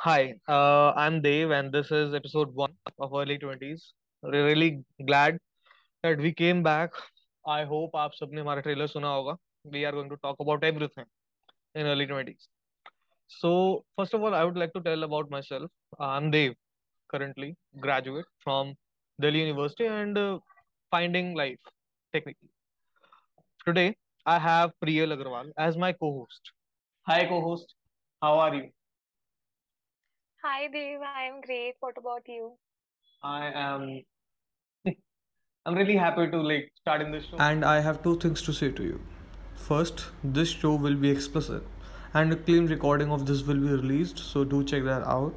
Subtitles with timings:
[0.00, 3.92] Hi, uh, I'm Dave, and this is episode one of Early 20s.
[4.22, 5.38] We're really glad
[6.02, 6.90] that we came back.
[7.46, 9.36] I hope आप सबने हमारा trailer सुना होगा.
[9.66, 11.06] We are going to talk about everything
[11.74, 12.48] in early 20s.
[13.28, 15.70] So, first of all, I would like to tell about myself.
[15.98, 16.54] I'm Dave,
[17.10, 18.74] currently graduate from
[19.20, 20.38] Delhi University and uh,
[20.90, 21.58] finding life
[22.12, 22.50] technically.
[23.66, 23.96] Today,
[24.26, 26.52] I have Priyal Agarwal as my co-host.
[27.07, 27.75] Hi, co-host.
[28.21, 28.69] How are you?
[30.43, 31.75] Hi Dave, I'm great.
[31.79, 32.53] What about you?
[33.23, 34.01] I am.
[35.65, 37.37] I'm really happy to like start in this show.
[37.37, 38.99] And I have two things to say to you.
[39.55, 41.63] First, this show will be explicit,
[42.13, 45.35] and a clean recording of this will be released, so do check that out.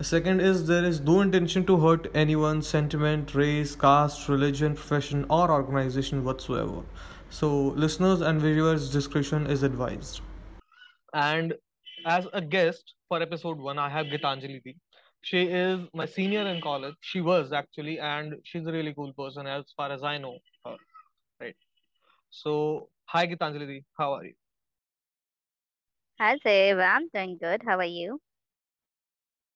[0.00, 5.50] Second is there is no intention to hurt anyone's sentiment, race, caste, religion, profession, or
[5.50, 6.82] organization whatsoever.
[7.28, 7.50] So,
[7.86, 10.20] listeners and viewers' discretion is advised.
[11.16, 11.54] And
[12.04, 14.76] as a guest for episode one, I have Gitanjali Di.
[15.22, 16.94] She is my senior in college.
[17.00, 20.76] She was actually, and she's a really cool person as far as I know her.
[21.40, 21.56] Right.
[22.28, 23.84] So, hi Gitanjali Di.
[23.98, 24.34] How are you?
[26.20, 26.78] Hi, Dave.
[26.78, 27.62] I'm doing good.
[27.66, 28.20] How are you?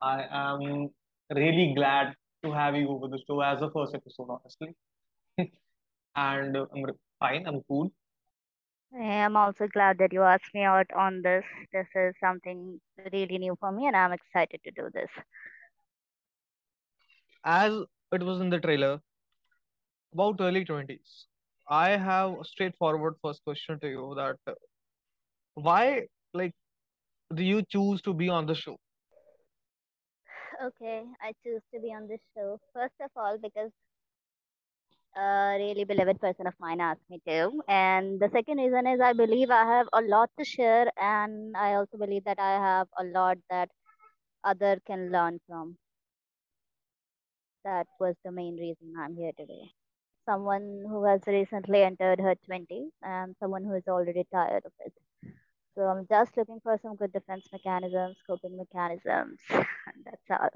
[0.01, 0.89] I am
[1.31, 4.75] really glad to have you over the show as the first episode, honestly.
[6.17, 6.87] and I'm
[7.19, 7.47] fine.
[7.47, 7.93] I'm cool.
[8.95, 11.45] I'm also glad that you asked me out on this.
[11.73, 12.81] This is something
[13.13, 15.11] really new for me, and I'm excited to do this.
[17.45, 17.75] As
[18.13, 19.01] it was in the trailer
[20.13, 21.27] about early 20s,
[21.69, 24.55] I have a straightforward first question to you that uh,
[25.55, 26.55] why like
[27.35, 28.79] do you choose to be on the show?
[30.63, 32.61] Okay, I choose to be on this show.
[32.73, 33.71] First of all, because
[35.17, 37.63] a really beloved person of mine asked me to.
[37.69, 41.75] And the second reason is I believe I have a lot to share, and I
[41.75, 43.71] also believe that I have a lot that
[44.45, 45.79] other can learn from.
[47.65, 49.73] That was the main reason I'm here today.
[50.27, 54.93] Someone who has recently entered her 20s and someone who is already tired of it.
[55.75, 60.51] So I'm just looking for some good defense mechanisms, coping mechanisms, and that's all.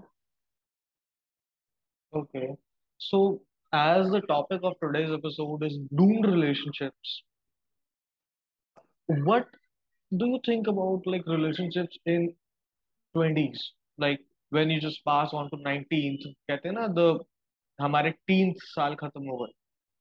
[2.12, 2.56] Okay.
[2.98, 3.42] So,
[3.73, 7.23] as the topic of today's episode is doomed relationships,
[9.07, 9.47] what
[10.17, 12.33] do you think about like relationships in
[13.15, 13.73] 20s?
[13.97, 14.19] Like
[14.49, 17.19] when you just pass on to 19th, कहते हैं ना the
[17.81, 19.51] हमारे teens साल खत्म हो गए.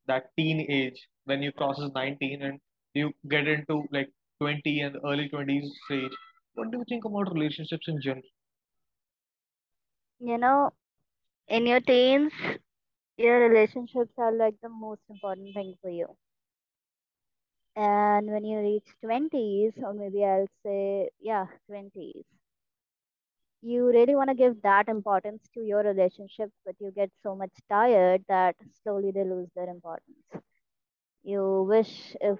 [0.08, 2.58] That teen age when you crosses 19 and
[2.94, 6.16] you get into like 20 and early 20s stage.
[6.54, 8.22] What do you think about relationships in general?
[10.20, 10.72] You know,
[11.48, 12.32] in your teens,
[13.17, 16.15] your relationships are like the most important thing for you.
[17.75, 22.25] And when you reach 20s, or maybe I'll say, yeah, 20s,
[23.61, 27.51] you really want to give that importance to your relationships, but you get so much
[27.69, 30.17] tired that slowly they lose their importance.
[31.23, 32.39] You wish if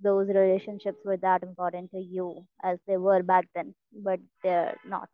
[0.00, 5.08] those relationships were that important to you as they were back then, but they're not.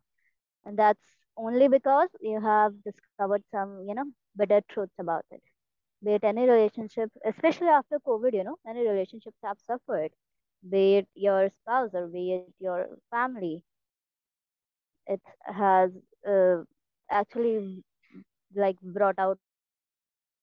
[0.65, 4.05] And that's only because you have discovered some, you know,
[4.35, 5.41] better truths about it.
[6.03, 10.11] Be it any relationship, especially after COVID, you know, many relationships have suffered.
[10.69, 13.55] Be it your spouse or be it your family,
[15.07, 15.91] it has
[16.27, 16.63] uh,
[17.09, 17.83] actually
[18.55, 19.37] like brought out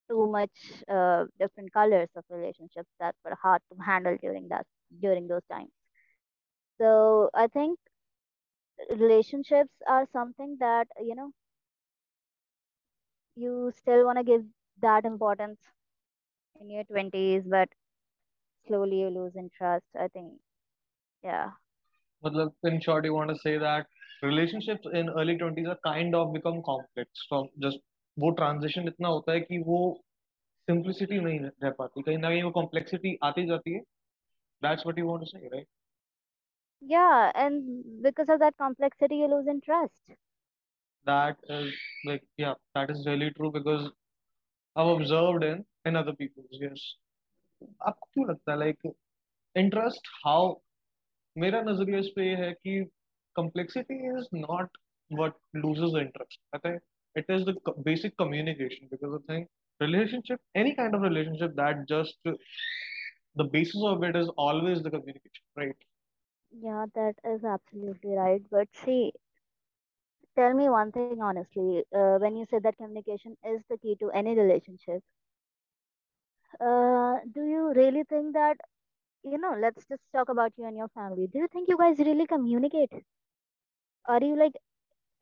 [0.08, 4.66] too much uh, different colors of relationships that were hard to handle during that
[5.00, 5.70] during those times.
[6.78, 7.78] So I think
[8.89, 11.31] relationships are something that you know
[13.35, 14.43] you still want to give
[14.81, 15.59] that importance
[16.61, 17.69] in your 20s, but
[18.67, 19.85] slowly you lose interest.
[19.99, 20.33] I think,
[21.23, 21.51] yeah.
[22.25, 23.87] मतलब in short, you want to say that
[24.23, 27.79] relationships in early 20s are kind of become complex from just
[28.19, 29.79] वो transition इतना होता है कि वो
[30.69, 33.81] simplicity नहीं रह पाती कहीं ना कहीं वो complexity आती जाती है
[34.61, 35.67] that's what you want to say right
[36.81, 40.01] Yeah, and because of that complexity, you lose interest.
[41.05, 41.73] that is
[42.05, 43.89] like yeah that is really true because
[44.75, 46.83] I've observed in in other people's yes
[47.87, 48.87] आपको क्यों लगता है like
[49.63, 50.39] interest how
[51.43, 52.75] मेरा नजरिया इस पे ये है कि
[53.39, 54.79] complexity is not
[55.21, 55.35] what
[55.65, 56.81] loses the interest I think
[57.15, 59.49] it is the co- basic communication because I think
[59.79, 62.17] relationship any kind of relationship that just
[63.35, 65.77] the basis of it is always the communication right
[66.52, 68.42] Yeah, that is absolutely right.
[68.50, 69.12] But see,
[70.36, 71.84] tell me one thing honestly.
[71.94, 75.02] Uh, when you said that communication is the key to any relationship,
[76.60, 78.56] uh, do you really think that
[79.24, 81.26] you know, let's just talk about you and your family.
[81.26, 82.90] Do you think you guys really communicate?
[84.06, 84.54] Are you like,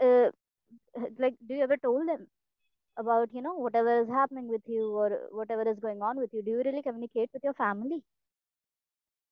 [0.03, 0.31] uh,
[1.19, 2.29] like, do you ever told them
[2.97, 6.43] about, you know, whatever is happening with you or whatever is going on with you?
[6.43, 8.03] Do you really communicate with your family,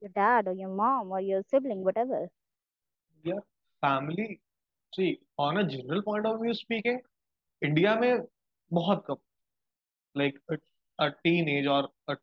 [0.02, 2.28] your dad or your mom or your sibling, whatever?
[3.24, 3.40] Yeah,
[3.82, 4.40] family.
[4.92, 7.00] See, on a general point of view speaking,
[7.62, 8.26] India में
[8.70, 9.16] बहुत कम
[10.16, 10.56] like a,
[10.98, 12.16] a teenage or a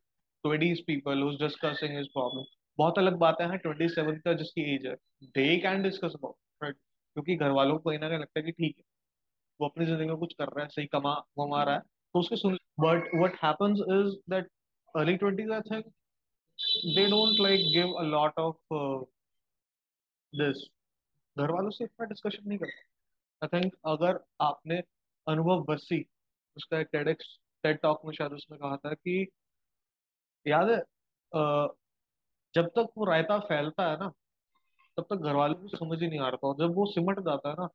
[0.44, 2.44] 20s people who's discussing his problem
[2.78, 6.76] बहुत अलग बातें हैं 27 का जिसकी age है can discuss about right
[7.16, 8.84] क्योंकि घर वालों को कहीं ना कहीं लगता है कि ठीक है
[9.60, 12.36] वो अपनी ज़िंदगी में कुछ कर रहा है सही कमा वमा रहा है तो उसके
[12.36, 14.48] सुन but what happens is that
[14.96, 15.84] early 20s I think
[16.96, 19.00] they don't like give a lot of uh,
[20.32, 20.64] this.
[21.36, 22.82] घर वालों से इतना डिस्कशन नहीं करते।
[23.42, 24.82] आई थिंक अगर आपने
[25.26, 26.04] अनुभव बस्सी
[26.56, 29.26] उसका एक टेडेक्स टेड टॉक में शायद उसने कहा था कि
[30.46, 30.78] याद है
[32.54, 34.08] जब तक वो रायता फैलता है ना
[34.96, 37.54] तब तक घर वालों को समझ ही नहीं आ रहा जब वो सिमट जाता है
[37.60, 37.66] ना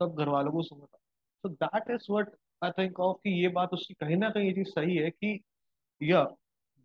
[0.00, 0.98] तब घर वालों को समझ आता
[1.44, 4.52] तो that is what I think of कि ये बात उसकी कहीं ना कहीं ये
[4.52, 5.40] चीज़ सही है कि
[6.02, 6.24] या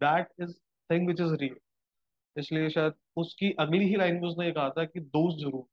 [0.02, 0.56] that is
[0.93, 1.57] thing which is real
[2.41, 2.95] इसलिए शायद
[3.25, 5.67] उसकी अगली ही लाइन में उसने ये कहा था कि दोस्त जरूर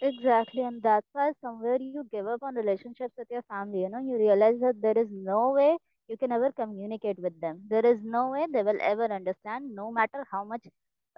[0.00, 3.80] Exactly, and that's why somewhere you give up on relationships with your family.
[3.82, 5.76] You know, you realize that there is no way
[6.08, 7.62] you can ever communicate with them.
[7.68, 10.66] There is no way they will ever understand, no matter how much,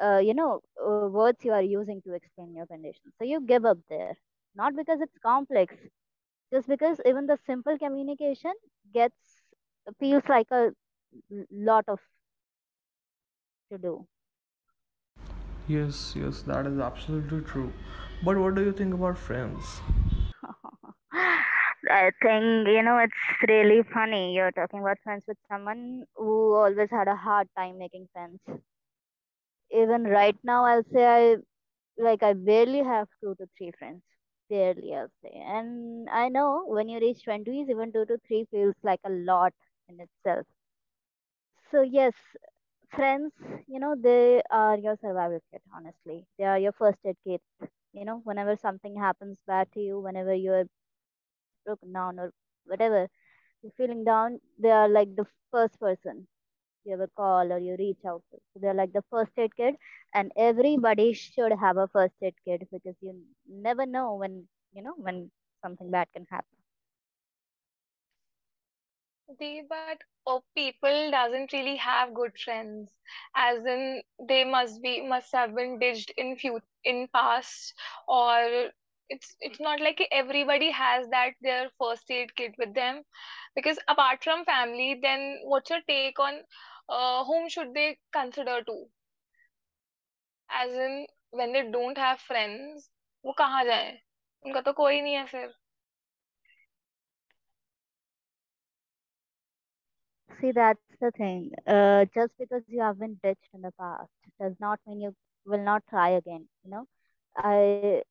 [0.01, 3.07] uh, you know, uh, words you are using to explain your condition.
[3.19, 4.15] So you give up there,
[4.55, 5.75] not because it's complex,
[6.53, 8.53] just because even the simple communication
[8.93, 9.43] gets
[9.99, 10.73] feels like a
[11.33, 12.01] l- lot of
[13.72, 14.08] to do.
[15.68, 17.74] Yes, yes, that is absolutely true.
[18.24, 19.80] But what do you think about friends?
[21.14, 23.14] I think, you know, it's
[23.48, 24.34] really funny.
[24.36, 28.40] You're talking about friends with someone who always had a hard time making friends.
[29.72, 31.38] Even right now, I'll say I
[31.98, 34.04] like I barely have two to three friends.
[34.50, 35.32] Barely, I'll say.
[35.32, 39.54] And I know when you reach 20s, even two to three feels like a lot
[39.90, 40.48] in itself.
[41.72, 42.14] So, yes,
[42.92, 43.34] friends,
[43.68, 46.26] you know, they are your survival kit, honestly.
[46.38, 47.42] They are your first aid kit.
[47.94, 50.66] You know, whenever something happens bad to you, whenever you're
[51.66, 52.34] broken down or
[52.66, 53.08] whatever,
[53.62, 56.28] you're feeling down, they are like the first person
[56.86, 58.38] you ever call or you reach out to.
[58.54, 59.76] So they're like the first aid kit,
[60.14, 63.16] and everybody should have a first aid kit because you
[63.50, 65.32] never know when you know when
[65.64, 66.58] something bad can happen.
[69.39, 72.93] They, but oh, people doesn't really have good friends,
[73.37, 77.75] as in they must be must have been ditched in few in past,
[78.09, 78.71] or
[79.09, 83.05] it's it's not like everybody has that their first aid kit with them,
[83.55, 86.43] because apart from family, then what's your take on
[86.89, 88.89] uh, whom should they consider to?
[90.51, 92.91] As in when they don't have friends,
[93.25, 94.01] वो कहाँ जाए?
[94.47, 95.53] उनका तो कोई नहीं है फिर.
[100.42, 101.52] See, that's the thing.
[101.68, 105.16] Uh, just because you have been ditched in the past does not mean you
[105.46, 106.48] will not try again.
[106.64, 106.88] You know,
[107.38, 108.04] I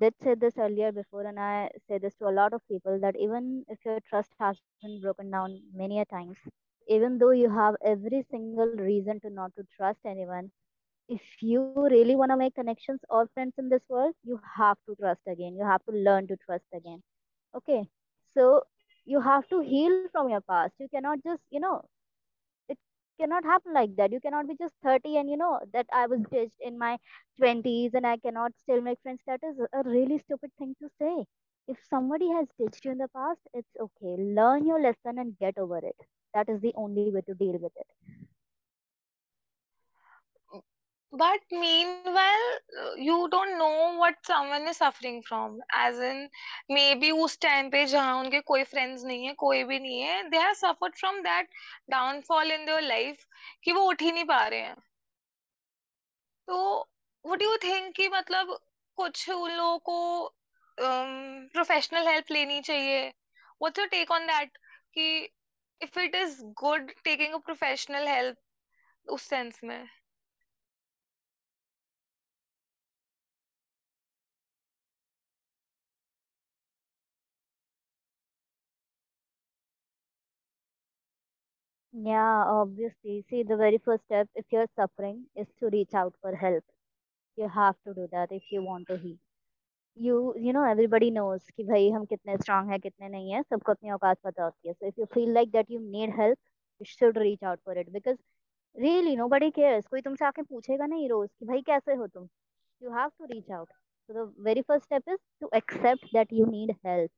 [0.00, 3.16] did say this earlier before, and I say this to a lot of people that
[3.18, 6.38] even if your trust has been broken down many a times,
[6.88, 10.50] even though you have every single reason to not to trust anyone,
[11.08, 14.94] if you really want to make connections or friends in this world, you have to
[14.96, 15.54] trust again.
[15.56, 17.02] You have to learn to trust again.
[17.54, 17.88] Okay,
[18.34, 18.62] so
[19.10, 20.66] you have to heal from your past.
[20.70, 21.76] You cannot just, you know,
[22.68, 22.78] it
[23.18, 24.12] cannot happen like that.
[24.12, 26.98] You cannot be just 30 and you know that I was ditched in my
[27.38, 29.20] 20s and I cannot still make friends.
[29.26, 31.26] That is a really stupid thing to say.
[31.68, 34.16] If somebody has ditched you in the past, it's okay.
[34.18, 35.96] Learn your lesson and get over it.
[36.34, 37.86] That is the only way to deal with it.
[41.12, 45.60] But meanwhile, uh, you don't know what someone is suffering from.
[45.74, 46.28] As in,
[46.68, 50.38] maybe उस time पे जहाँ उनके कोई friends नहीं है, कोई भी नहीं है, they
[50.38, 51.46] have suffered from that
[51.90, 53.26] downfall in their life
[53.64, 54.76] कि वो उठ ही नहीं पा रहे हैं.
[56.48, 56.88] तो
[57.24, 58.58] what do you think कि मतलब
[58.96, 60.34] कुछ उन लोगों को
[61.52, 63.08] प्रोफेशनल हेल्प लेनी चाहिए
[63.62, 64.58] what's your take on that
[64.94, 65.30] कि
[65.82, 68.36] if it is good taking a professional help
[69.08, 69.88] उस सेंस में
[81.92, 83.24] Yeah, obviously.
[83.28, 86.64] See, the very first step, if you're suffering, is to reach out for help.
[87.36, 89.16] You have to do that if you want to heal.
[89.96, 93.72] You, you know, everybody knows कि भाई हम कितने strong है कितने नहीं है सबको
[93.72, 94.74] अपनी औकात पता होती है.
[94.74, 96.38] So if you feel like that you need help,
[96.80, 98.18] you should reach out for it because
[99.28, 102.28] nobody cares कोई तुमसे आके पूछेगा नहीं रोज कि भाई कैसे हो तुम
[102.82, 103.68] you have to reach out
[104.08, 107.10] so the very first step is to accept that you need help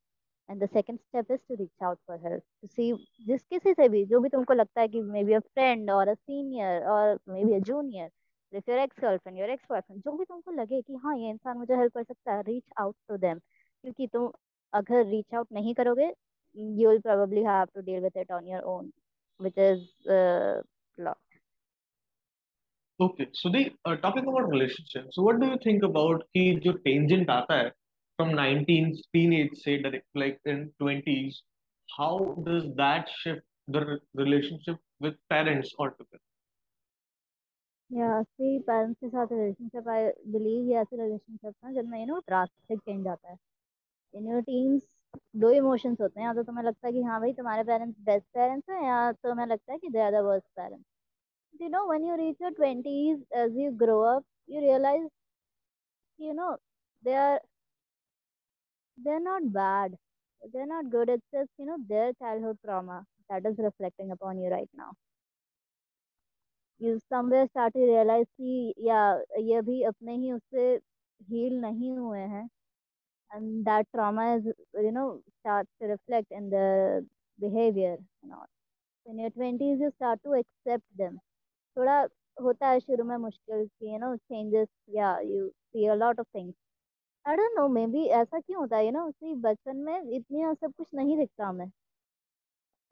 [0.53, 2.89] and the second step is to reach out for help to see
[3.27, 6.09] जिस किसी से भी जो भी तुमको लगता है कि मे बी अ फ्रेंड और
[6.09, 8.11] अ सीनियर और maybe a junior
[8.53, 11.59] if your ex girlfriend your ex boyfriend जो भी तुमको लगे कि हाँ ये इंसान
[11.59, 14.31] मुझे हेल्प कर सकता है रीच आउट टू देम क्योंकि तुम
[14.73, 16.13] अगर रीच आउट नहीं करोगे
[16.57, 18.89] you will probably have to deal with it on your own
[19.41, 20.61] which is uh,
[20.99, 21.19] lot
[23.01, 27.31] Okay, so the uh, talking about relationships, what do you think about कि जो tangent
[27.31, 27.71] आता है
[28.19, 31.43] from 19 teenage say direct like in 20s,
[31.89, 36.21] how does that shift the re- relationship with parents altogether?
[37.91, 42.19] या see parents के साथ relationship I believe ये ऐसे relationship हैं जिनमें यू नो
[42.29, 43.37] ड्रास्टिक चेंज आता है
[44.15, 44.83] इन योर टीन्स
[45.43, 48.27] दो इमोशंस होते हैं या तो तुम्हें लगता है कि हाँ भाई तुम्हारे पेरेंट्स बेस्ट
[48.35, 50.85] पेरेंट्स हैं या तो तुम्हें लगता है कि they are the worst parents
[51.61, 55.09] you know when you reach your 20s as you grow up you realize
[56.19, 56.57] you know
[57.03, 57.41] they are
[59.02, 59.96] they're not bad
[60.54, 64.50] they're not good it's just you know their childhood trauma that is reflecting upon you
[64.50, 64.92] right now
[66.82, 69.02] you somewhere start to realize कि या
[69.52, 70.78] ये भी अपने ही उससे
[71.30, 72.48] heal नहीं हुए हैं
[73.32, 74.46] and that trauma is
[74.86, 77.06] you know starts to reflect in the
[77.40, 78.48] behavior and all
[79.06, 81.20] in your 20s you start to accept them
[81.78, 81.98] थोड़ा
[82.38, 86.26] होता है शुरू में मुश्किल कि यू नो चेंजेस या you see a lot of
[86.36, 86.56] things
[87.27, 90.73] I don't know maybe ऐसा क्यों होता है यू नो उसी बचपन में इतनी सब
[90.79, 91.67] कुछ नहीं दिखता हमें।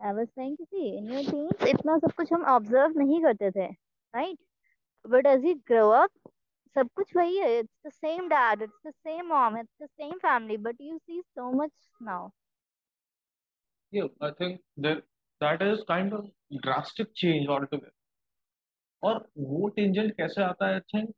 [0.00, 3.50] आई वाज सेइंग कि सी इन योर टीन्स इतना सब कुछ हम ऑब्ज़र्व नहीं करते
[3.50, 3.66] थे
[4.14, 4.38] right
[5.04, 6.10] but as you grow up
[6.76, 10.12] सब कुछ वही है it's the same dad it's the same mom it's the same
[10.18, 11.72] family but you see so much
[12.02, 12.30] now
[13.92, 14.99] Yeah, I think that
[15.40, 16.26] that is kind of
[16.64, 17.92] drastic change altogether.
[19.02, 21.14] और वो tangent कैसे आता है I think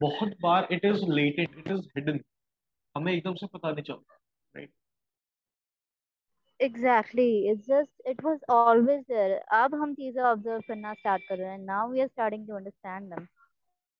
[0.00, 2.18] बहुत बार it is latent it is hidden
[2.94, 4.18] हमें एकदम से पता नहीं चलता
[4.54, 4.72] right
[6.60, 11.50] exactly it's just it was always there अब हम चीज़ें ऑब्ज़र्व करना स्टार्ट कर रहे
[11.50, 13.26] हैं। Now we are starting to understand them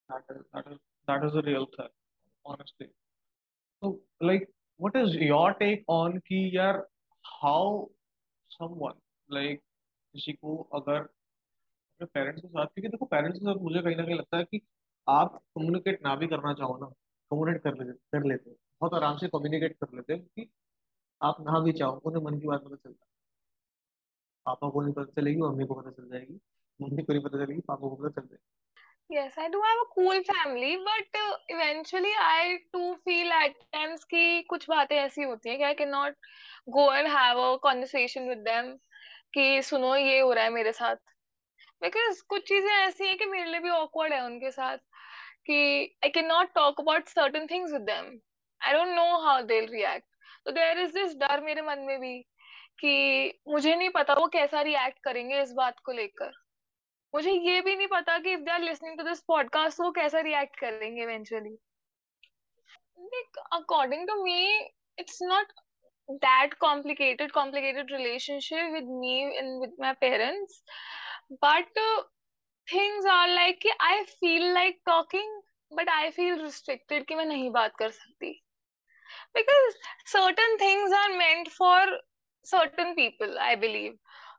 [0.09, 1.89] that is that is that is a real thing
[2.45, 2.87] honestly
[3.83, 4.49] तो like
[4.81, 6.87] what is your take on कि यार
[7.25, 7.87] हाउ
[8.51, 9.61] समवन लाइक
[10.15, 14.05] किसी को अगर अपने पेरेंट्स के साथ क्योंकि देखो पेरेंट्स के साथ मुझे कहीं ना
[14.05, 14.61] कहीं लगता है कि
[15.07, 16.87] आप कम्युनिकेट ना भी करना चाहो ना
[17.31, 20.51] कम्युनिकेट कर लेते कर लेते हो। बहुत आराम से कम्युनिकेट कर लेते हो क्योंकि
[21.21, 23.13] आप ना भी चाहो उन्हें मन की बात पता चलता है
[24.47, 26.35] पापा को नहीं पता चलेगी मम्मी को पता चल जाएगी
[26.81, 28.53] मम्मी को नहीं पता चलेगी पापा को पता चल जाएगी
[29.11, 34.05] Yes, I do have a cool family, but uh, eventually I too feel at times
[34.05, 36.15] कि कुछ बातें ऐसी होती हैं कि I cannot
[36.77, 38.71] go and have a conversation with them
[39.35, 40.97] कि सुनो ये हो रहा है मेरे साथ
[41.83, 44.79] because कुछ चीज़ें ऐसी हैं कि मेरे लिए भी awkward है उनके साथ
[45.51, 45.61] कि
[46.07, 48.11] I cannot talk about certain things with them.
[48.67, 50.07] I don't know how they react
[50.47, 52.19] तो देर इज़ दिस डर मेरे मन में भी
[52.81, 56.33] कि मुझे नहीं पता वो कैसा रिएक्ट करेंगे इस बात को लेकर।
[57.15, 60.21] मुझे ये भी नहीं पता कि if they are listening to this podcast वो कैसा
[60.21, 61.57] रिएक्ट करेंगे eventually
[63.53, 64.41] according to me
[64.99, 65.53] it's not
[66.09, 70.63] that complicated complicated relationship with me and with my parents
[71.45, 71.79] but
[72.69, 75.41] things are like I feel like talking
[75.73, 78.41] but I feel restricted कि मैं नहीं बात कर सकती।
[79.35, 79.77] Because
[80.07, 81.79] certain things are meant for
[82.47, 83.95] certain people I believe.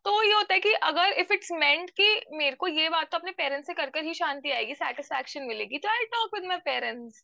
[0.05, 3.17] तो ये होता है कि अगर इफ़ इट्स मेंट कि मेरे को ये बात तो
[3.17, 6.57] अपने पेरेंट्स से कर कर ही शांति आएगी सेटिस्फैक्शन मिलेगी तो I talk with my
[6.65, 7.23] parents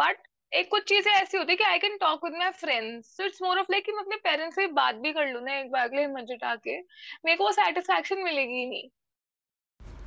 [0.00, 0.22] but
[0.52, 3.42] एक कुछ चीज़ें ऐसी होती है कि I can talk with my friends so it's
[3.42, 5.88] more of like कि मैं अपने पेरेंट्स से बात भी कर लू ना एक बार
[5.88, 8.88] अगले हिम्मत जुटा के मेरे को वो सेटिस्फैक्शन मिलेगी ही नहीं.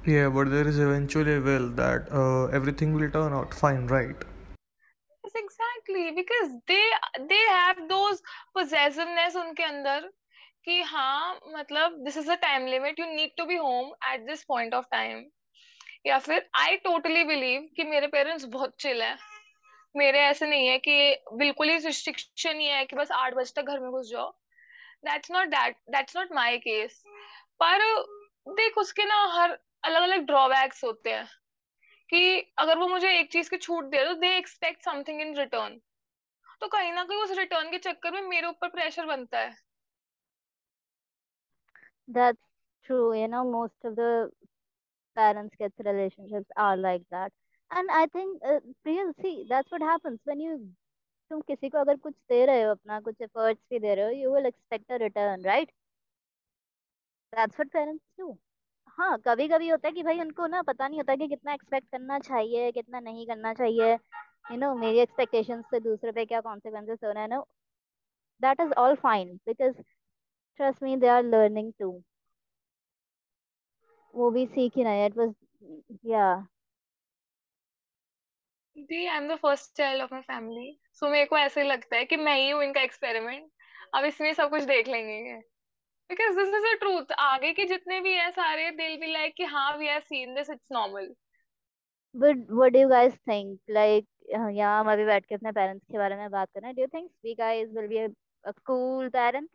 [0.07, 4.23] Yeah, but there is eventually a will that uh, everything will turn out fine, right?
[5.89, 6.83] Exactly, because they
[7.27, 8.21] they have those
[8.55, 10.09] possessiveness उनके अंदर
[10.65, 14.43] कि हाँ मतलब this is a time limit you need to be home at this
[14.43, 15.23] point of time
[16.05, 19.17] या फिर I totally believe कि मेरे parents बहुत चिल है।
[19.95, 23.67] मेरे ऐसे नहीं है कि बिल्कुल ही रिस्ट्रिक्शन ही है कि बस आठ बजे तक
[23.67, 24.31] घर में घुस जाओ।
[25.05, 27.01] That's not that that's not my case
[27.63, 27.79] पर
[28.47, 31.27] देख, उसके ना हर अलग अलग ड्रॉबैक्स होते हैं।
[32.09, 35.79] कि अगर वो मुझे एक चीज़ की छूट दे तो they expect something in return
[36.61, 39.55] तो कहीं ना कहीं उस रिटर्न के चक्कर में मेरे ऊपर प्रेशर बनता है
[42.07, 42.45] That's
[42.85, 43.13] true.
[43.13, 44.31] You know, most of the
[45.17, 47.31] parents kids relationships are like that.
[47.71, 50.55] And I think, uh, Priya, see, that's what happens when you
[51.31, 54.11] तुम किसी को अगर कुछ दे रहे हो अपना कुछ एफर्ट्स भी दे रहे हो
[54.11, 55.71] you will expect a return right
[57.33, 58.37] that's what parents do
[58.99, 61.87] हाँ कभी कभी होता है कि भाई उनको ना पता नहीं होता कि कितना एक्सपेक्ट
[61.91, 66.99] करना चाहिए, कितना नहीं करना चाहिए। यू नो मेरी एक्सपेक्टेशंस से दूसरे पे क्या कॉन्सिक्वेंसेस
[67.03, 67.45] हो रहे हैं no.
[68.41, 69.81] That is all fine because
[70.59, 71.91] trust me they are learning too
[74.13, 75.33] वो भी सीख ही रहे it was
[76.05, 76.25] yeah
[78.77, 82.05] the I am the first child of my family so मेरे को ऐसे लगता है
[82.05, 83.49] कि मैं ही हूँ इनका एक्सपेरिमेंट
[83.95, 85.39] अब इसमें सब कुछ देख लेंगे।
[86.09, 89.43] Because this is a truth आगे के जितने भी है सारे दिल भी लाइक कि
[89.45, 91.13] हाँ we are seen this it's normal
[92.15, 95.97] but what do you guys think like यहाँ हम अभी बैठ के अपने पेरेंट्स के
[95.97, 99.09] बारे में बात कर रहे हैं। Do you think we guys will be a cool
[99.09, 99.49] parent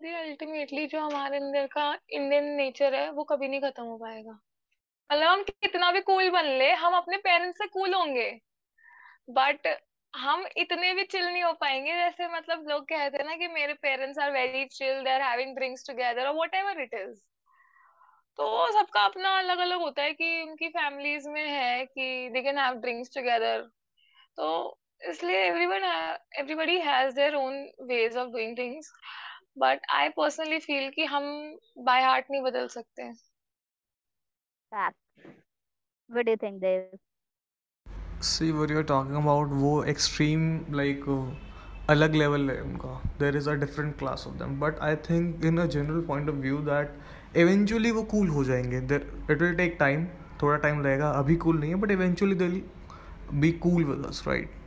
[0.00, 4.32] the ultimately जो हमारे अंदर का इंडियन नेचर है वो कभी नहीं खत्म हो पाएगा।
[5.10, 8.30] मतलब हम कितना भी कूल बन ले हम अपने पेरेंट्स से कूल होंगे।
[9.30, 9.66] बट
[10.14, 13.74] हम इतने भी चिल नहीं हो पाएँगे, जैसे मतलब लोग कहते हैं ना कि मेरे
[13.82, 17.20] parents are very chill they are having drinks together और वट इट इज़
[18.38, 22.58] तो सबका अपना अलग अलग होता है कि उनकी फैमिलीज़ में है कि they can
[22.58, 23.62] have drinks together
[24.38, 24.78] तो
[25.10, 25.84] इसलिए everyone
[26.38, 28.92] everybody has their own ways of doing things
[29.58, 31.24] but I personally feel कि हम
[31.84, 33.12] बाय हार्ट नहीं बदल सकते.
[36.10, 36.98] What do you think, Dave?
[38.20, 40.42] See what you're talking about वो extreme
[40.78, 41.20] like uh,
[41.92, 45.60] अलग level है उनका there is a different class of them but I think in
[45.62, 46.90] a general point of view that
[47.44, 50.04] eventually वो cool हो जाएँगे there it will take time
[50.42, 52.60] थोड़ा time लगेगा अभी cool नहीं है but eventually they'll
[53.44, 54.58] be cool with us right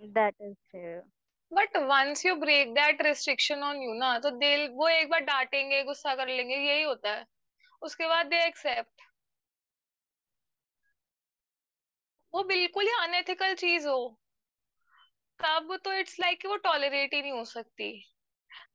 [0.00, 1.00] that is true
[1.52, 5.82] but once you break that restriction on you ना तो दिल वो एक बार डांटेंगे
[5.84, 7.24] गुस्सा कर लेंगे यही होता है
[7.82, 9.09] उसके बाद दे एक्सेप्ट
[12.34, 14.18] वो बिल्कुल ही अनएथिकल चीज़ हो।
[15.40, 18.06] तब तो इट्स लाइक like कि वो टॉलरेट ही नहीं हो सकती।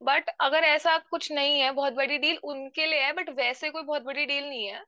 [0.03, 3.83] बट अगर ऐसा कुछ नहीं है बहुत बड़ी डील उनके लिए है बट वैसे कोई
[3.83, 4.83] बहुत बड़ी डील नहीं है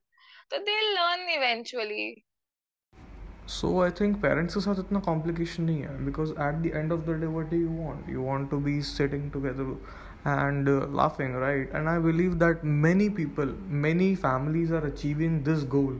[0.50, 2.24] तो they learn eventually
[3.48, 7.00] so I think parents के साथ इतना कॉम्प्लिकेशन नहीं है because at the end of
[7.00, 9.76] the day what you want you want to be sitting together
[10.26, 11.68] uh, laughing right?
[11.72, 13.46] And i believe that many people
[13.86, 15.94] many families are achieving this goal.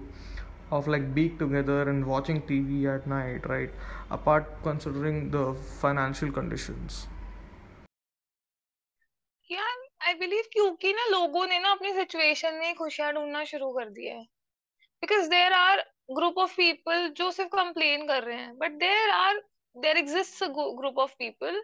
[0.70, 3.70] Of like being together and watching tv at night right?
[4.10, 5.44] Apart considering the
[5.80, 7.06] financial conditions.
[9.50, 9.76] यार
[10.06, 14.14] I believe क्योंकि ना लोगों ने ना अपनी situation में खुशियाँ ढूंढना शुरू कर दिया
[14.14, 14.24] है।
[15.02, 15.84] Because there are
[16.16, 19.38] group of people जो सिर्फ़ कंप्लेन कर रहे हैं but there are
[19.76, 21.62] there exist group of people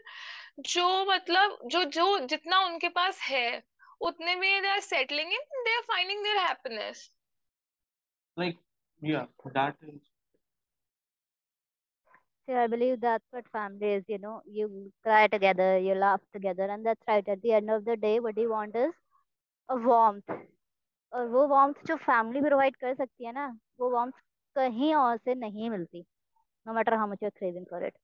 [0.72, 3.62] जो मतलब जो जो जितना उनके पास है
[4.00, 7.10] उतने में they are settling in they are finding their happiness
[8.36, 8.56] like
[9.03, 10.01] yeah that is
[12.45, 16.63] So I believe that's what family is, you know, you cry together, you laugh together,
[16.63, 17.27] and that's right.
[17.27, 18.93] At the end of the day, what you want is
[19.69, 20.29] a warmth.
[21.13, 23.47] और वो warmth जो family provide कर सकती है ना
[23.79, 24.19] वो warmth
[24.55, 26.05] कहीं और से नहीं मिलती
[26.67, 27.95] no matter how much you're craving for it.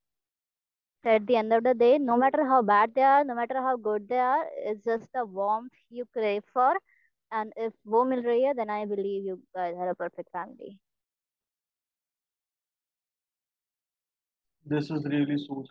[1.04, 3.62] So at the end of the day, no matter how bad they are, no matter
[3.62, 6.76] how good they are, it's just the warmth you crave for.
[7.32, 10.78] And if वो मिल रही है, then I believe you guys are a perfect family.
[14.71, 15.65] This is really so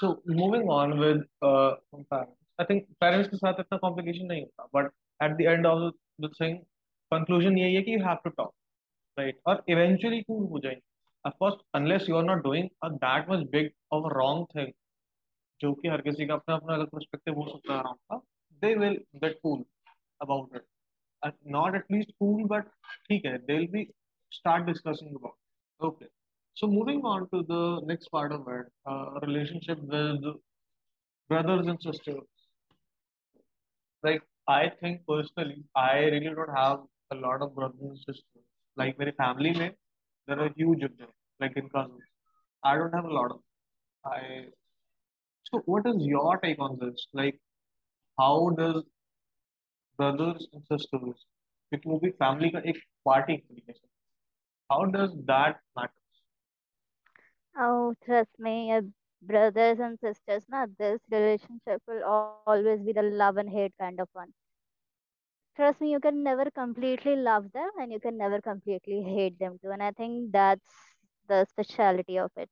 [0.00, 0.08] so
[0.40, 1.74] moving on with uh
[2.10, 4.90] parents I think parents के साथ इतना complication नहीं होता but
[5.26, 5.84] at the end of
[6.24, 6.58] the thing
[7.12, 8.52] conclusion यही है कि you have to talk
[9.18, 10.82] right और eventually cool हो जाएँगे
[11.24, 14.72] of course unless you are not doing a that much big of a wrong thing
[15.60, 18.20] जो कि हर किसी का अपना अपना अलग perspective हो सकता है wrong का
[18.62, 19.64] they will get cool
[20.20, 20.66] about it
[21.22, 22.70] uh, not at least cool but
[23.08, 23.86] ठीक है they'll be
[24.32, 25.86] start discussing about it.
[25.88, 26.08] okay
[26.57, 30.23] so moving on to the next part of it, uh, relationship with
[31.29, 32.23] brothers and sisters.
[34.03, 36.79] Like I think personally, I really don't have
[37.11, 38.45] a lot of brothers and sisters.
[38.75, 39.71] Like my family में,
[40.27, 42.01] there are huge of them, like in cousins.
[42.63, 43.39] I don't have a lot of.
[44.05, 44.45] I.
[45.51, 47.07] So what is your take on this?
[47.13, 47.39] Like,
[48.19, 48.83] how does
[49.99, 51.25] brothers and sisters,
[51.69, 52.77] क्योंकि वो भी family का एक
[53.07, 53.87] part एक तरीके से.
[54.71, 55.93] How does that matter?
[57.58, 58.80] Oh, trust me,
[59.20, 63.76] brothers and sisters, na, this relationship will al- always be the love and hate kind
[63.76, 64.10] of one.
[65.56, 69.58] Trust me, you can never completely love them and you can never completely hate them
[69.58, 69.70] too.
[69.70, 70.96] And I think that's
[71.28, 72.50] the speciality of it.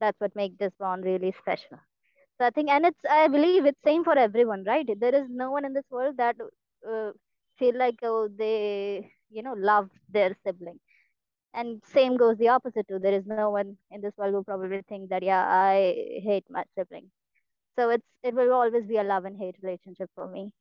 [0.00, 1.78] That's what makes this bond really special.
[2.38, 4.86] So I think, and it's, I believe it's same for everyone, right?
[4.98, 6.36] There is no one in this world that
[6.88, 7.12] uh,
[7.58, 10.80] feel like oh they, you know, love their sibling
[11.56, 13.00] and same goes the opposite too.
[13.00, 16.64] There is no one in this world who probably think that yeah i hate my
[16.76, 17.10] sibling
[17.76, 20.52] so it's it will always be a love and hate relationship for me.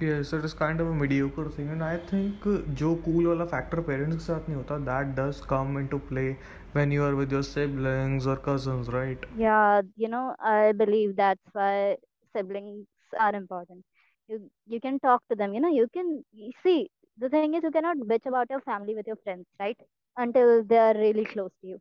[0.00, 1.68] Yes it is kind of a mediocre thing.
[1.74, 2.46] And i think
[2.80, 6.28] Joe cool wala factor parents hota that does come into play
[6.72, 9.26] when you are with your siblings or cousins right?
[9.30, 11.96] Yeah you know i believe that's why
[12.34, 12.86] siblings
[13.18, 13.84] are important.
[14.28, 16.24] You you can talk to them you know you can
[16.62, 19.76] see the thing is you cannot bitch about your family with your friends, right?
[20.16, 21.80] Until they are really close to you.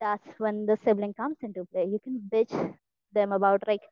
[0.00, 1.84] That's when the sibling comes into play.
[1.86, 2.54] You can bitch
[3.12, 3.82] them about like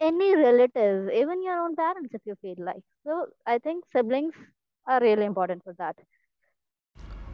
[0.00, 2.82] any relative, even your own parents if you feel like.
[3.06, 4.34] So I think siblings
[4.86, 5.96] are really important for that.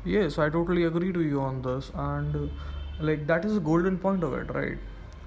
[0.05, 2.47] Yes, I totally agree to you on this, and uh,
[3.01, 4.79] like that is the golden point of it, right?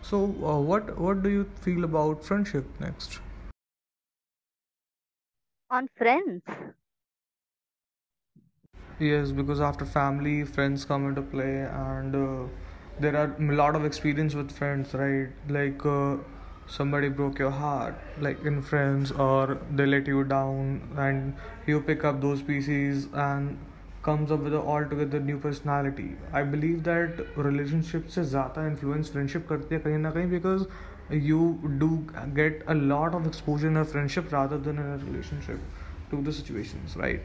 [0.02, 3.20] So, uh, what what do you feel about friendship next?
[5.70, 6.44] On friends.
[9.01, 12.49] Yes, because after family, friends come into play, and uh,
[13.01, 15.29] there are a lot of experience with friends, right?
[15.49, 16.17] Like uh,
[16.67, 21.35] somebody broke your heart, like in friends, or they let you down, and
[21.67, 23.57] you pick up those pieces and
[24.03, 26.11] comes up with an altogether new personality.
[26.33, 30.67] I believe that relationship से ज़्यादा influence friendship करती है कहीं ना कहीं because
[31.31, 31.43] you
[31.85, 31.91] do
[32.41, 35.61] get a lot of exposure in a friendship rather than in a relationship
[36.11, 37.23] to the situations, right?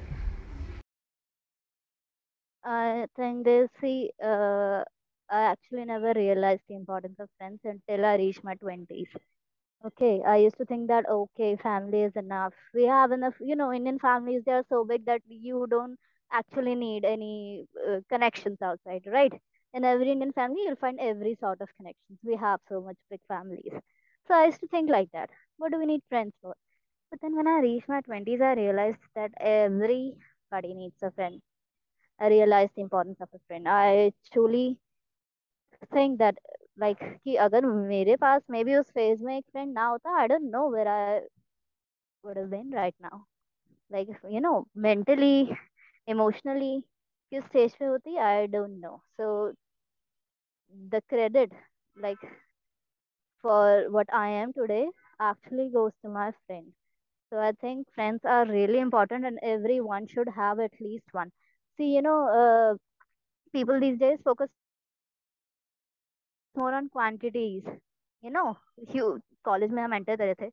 [2.68, 4.84] I think they see, uh,
[5.30, 9.08] I actually never realized the importance of friends until I reached my 20s.
[9.84, 12.54] Okay, I used to think that, okay, family is enough.
[12.74, 15.98] We have enough, you know, Indian families, they are so big that you don't
[16.32, 19.32] actually need any uh, connections outside, right?
[19.74, 22.18] In every Indian family, you'll find every sort of connections.
[22.24, 23.72] We have so much big families.
[24.28, 25.30] So I used to think like that.
[25.56, 26.54] What do we need friends for?
[27.10, 31.40] But then when I reached my 20s, I realized that everybody needs a friend.
[32.19, 33.67] I realized the importance of a friend.
[33.67, 34.79] I truly
[35.93, 36.37] think that
[36.77, 40.27] like कि अगर मेरे पास may be उस phase में एक friend ना होता I
[40.27, 41.19] don't know where I
[42.23, 43.17] would have been right now
[43.95, 44.55] like you know
[44.87, 45.57] mentally
[46.15, 46.73] emotionally
[47.31, 49.29] किस stage पे होती I don't know so
[50.91, 51.51] the credit
[51.95, 52.19] like
[53.43, 54.87] for what I am today
[55.19, 56.71] actually goes to my friend
[57.31, 61.31] so I think friends are really important and everyone should have at least one
[61.78, 62.74] See you know uh,
[63.54, 64.50] people these days focus
[66.54, 67.62] more on quantities
[68.24, 68.46] you know.
[68.92, 70.48] Huge college में हम enter करे थे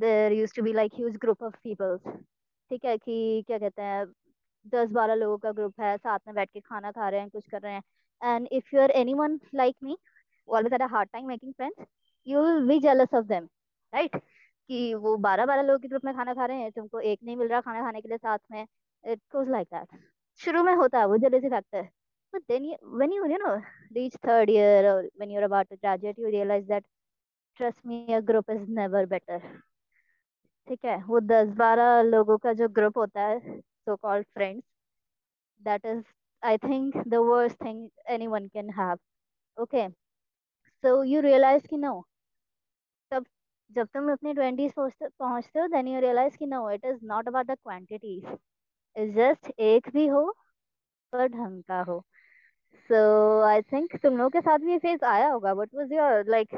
[0.00, 2.00] there used to be like huge group of peoples
[2.70, 4.04] ठीक है कि क्या कहते हैं
[4.74, 7.48] दस बारह लोगों का ग्रुप है साथ में बैठ के खाना खा रहे हैं कुछ
[7.50, 7.82] कर रहे हैं।
[8.22, 9.96] And if you are anyone like me
[10.48, 11.86] always had a hard time making friends
[12.26, 13.48] you will be jealous of them
[13.92, 17.18] right कि वो बारह बारह लोगों के ग्रुप में खाना खा रहे हैं तुमको एक
[17.24, 19.98] नहीं मिल रहा खाना खाने के लिए साथ में इट गोज लाइक दैट
[20.40, 21.88] शुरू में होता है वो jealousy factor
[22.32, 23.62] But then you, when you, you know,
[23.94, 26.84] reach third year or when you're about to graduate, you realize that,
[27.56, 29.40] trust me, a group is never better.
[30.68, 30.96] ठीक है?
[31.04, 34.64] वो दस बारह लोगों का जो ग्रुप होता है so called friends
[35.62, 36.02] that is
[36.42, 37.88] I think the worst thing
[38.26, 38.98] anyone can have
[39.56, 39.88] okay
[40.84, 41.94] so you realise कि नो
[43.12, 43.26] तब
[43.70, 47.46] जब तुम अपने ट्वेंटीज पहुँचते हो देन यू रियलाइज़ कि no it is not about
[47.46, 48.36] the quantities is
[48.98, 50.36] just एक भी हो,
[51.12, 52.04] पर ढंग का हो
[52.90, 52.98] So,
[53.42, 55.52] I think तुम लोगों के साथ भी ये फ़ेज़ आया होगा.
[55.52, 56.52] What was your, like,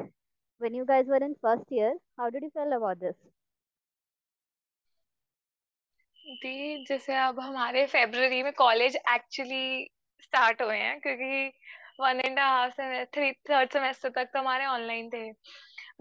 [0.61, 1.95] when you guys were in first year?
[2.19, 3.17] How did you feel about this?
[6.43, 9.91] दी जैसे अब हमारे फेब्रुवरी में कॉलेज एक्चुअली
[10.23, 11.53] स्टार्ट हुए हैं, क्योंकि
[12.01, 15.31] वन एंड हाफ़ से थ्री थर्ड सेमेस्टर तक तो हमारे ऑनलाइन थे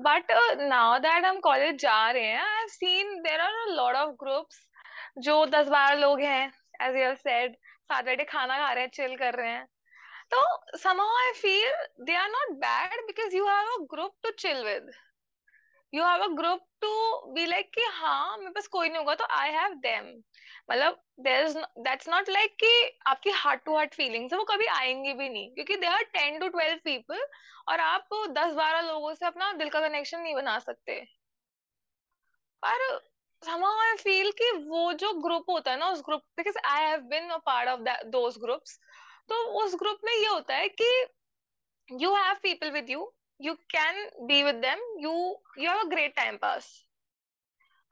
[0.02, 3.96] बट नाउ दैट हम कॉलेज जा रहे हैं I have seen there are a lot
[3.96, 4.69] of groups
[5.20, 6.46] जो दस बारह लोग हैं
[6.82, 7.56] एज यू सेड
[7.90, 9.66] साथ बैठे खाना खा रहे हैं चिल कर रहे हैं।
[10.32, 14.64] तो somehow I feel they are not bad because you have a group to chill
[14.66, 14.92] with
[15.94, 16.90] you have a group to
[17.34, 20.06] be like कि हाँ मेरे पास कोई नहीं होगा तो आई हैव देम
[20.72, 22.72] मतलब दैट्स नॉट लाइक कि
[23.08, 26.40] आपकी हार्ट टू हार्ट फीलिंग्स है, वो कभी आएँगी भी नहीं। क्योंकि they are ten
[26.40, 27.26] to twelve people
[27.70, 31.00] और आप दस बारह लोगों से अपना दिल का कनेक्शन नहीं बना सकते।
[32.64, 32.88] पर
[33.44, 37.08] somehow I feel कि वो जो ग्रुप होता है ना, उस group because I have
[37.12, 38.78] been a part of that, those groups
[39.30, 40.90] तो उस ग्रुप में ये होता है कि
[41.90, 45.12] you have people with you you can be with them you
[45.60, 46.68] you have a great time pass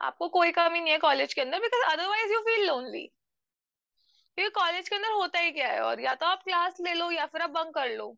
[0.01, 3.05] आपको कोई कमी नहीं है कॉलेज के अंदर because otherwise you feel lonely
[4.37, 7.09] क्योंकि कॉलेज के अंदर होता ही क्या है और या तो आप क्लास ले लो
[7.11, 8.15] या फिर आप बंक कर लो।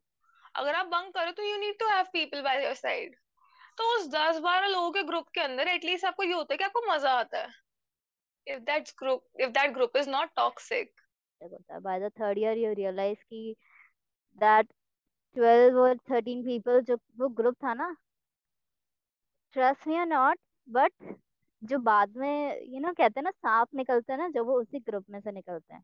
[0.55, 3.15] अगर आप बंक करो तो you need to have people by your side
[3.79, 6.63] तो उस दस बारह लोगों के ग्रुप के अंदर एटलीस्ट आपको ये होता है कि
[6.63, 7.49] आपको मज़ा आता है।
[8.47, 10.89] If that group, if that group is not toxic
[11.83, 13.55] by the third year you realize कि
[14.41, 14.65] that
[15.35, 17.95] 12 or 13 people जो, वो ग्रुप था ना,
[19.55, 20.37] trust me or not,
[20.67, 21.15] but
[21.61, 24.79] जो बाद में यू नो कहते हैं ना, सांप निकलते हैं ना जो वो उसी
[24.79, 25.83] ग्रुप में से निकलते हैं।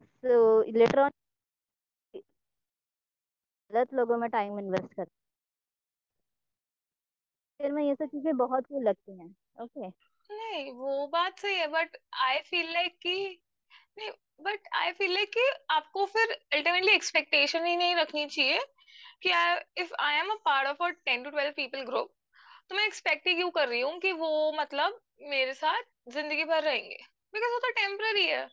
[0.00, 1.10] सो लेटर ऑन
[3.70, 5.25] गलत लोगों में टाइम इन्वेस्ट करते
[7.60, 9.88] फिर मैं ये सब चीज़ें बहुत वो लगती हैं। ओके
[10.30, 13.14] नहीं, वो बात सही है बट आई फील लाइक कि
[13.98, 18.60] नहीं बट आई फील लाइक कि आपको फिर अल्टीमेटली एक्सपेक्टेशन ही नहीं रखनी चाहिए
[19.22, 19.30] कि
[19.82, 22.12] if I am a part of a ten to twelve people group
[22.70, 26.62] तो मैं एक्सपेक्ट ही क्यों कर रही हूँ कि वो मतलब मेरे साथ ज़िंदगी भर
[26.62, 26.96] रहेंगे?
[27.34, 28.48] बिकॉज़ वो तो टेम्पररी है।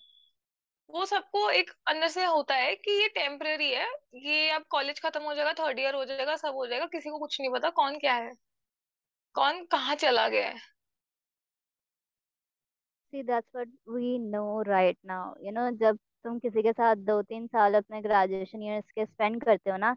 [0.89, 5.21] वो सबको एक अंदर से होता है कि ये टेम्पररी है, ये अब कॉलेज खत्म
[5.23, 7.97] हो जाएगा थर्ड ईयर हो जाएगा, सब हो जाएगा, किसी को कुछ नहीं पता कौन
[7.99, 8.31] क्या है।
[9.35, 10.57] कौन कहाँ चला गया है?
[13.13, 17.21] See that's what we know right now you know जब तुम किसी के साथ दो
[17.21, 19.95] तीन साल अपने ग्रेजुएशन ईयर्स के स्पेंड करते हो ना,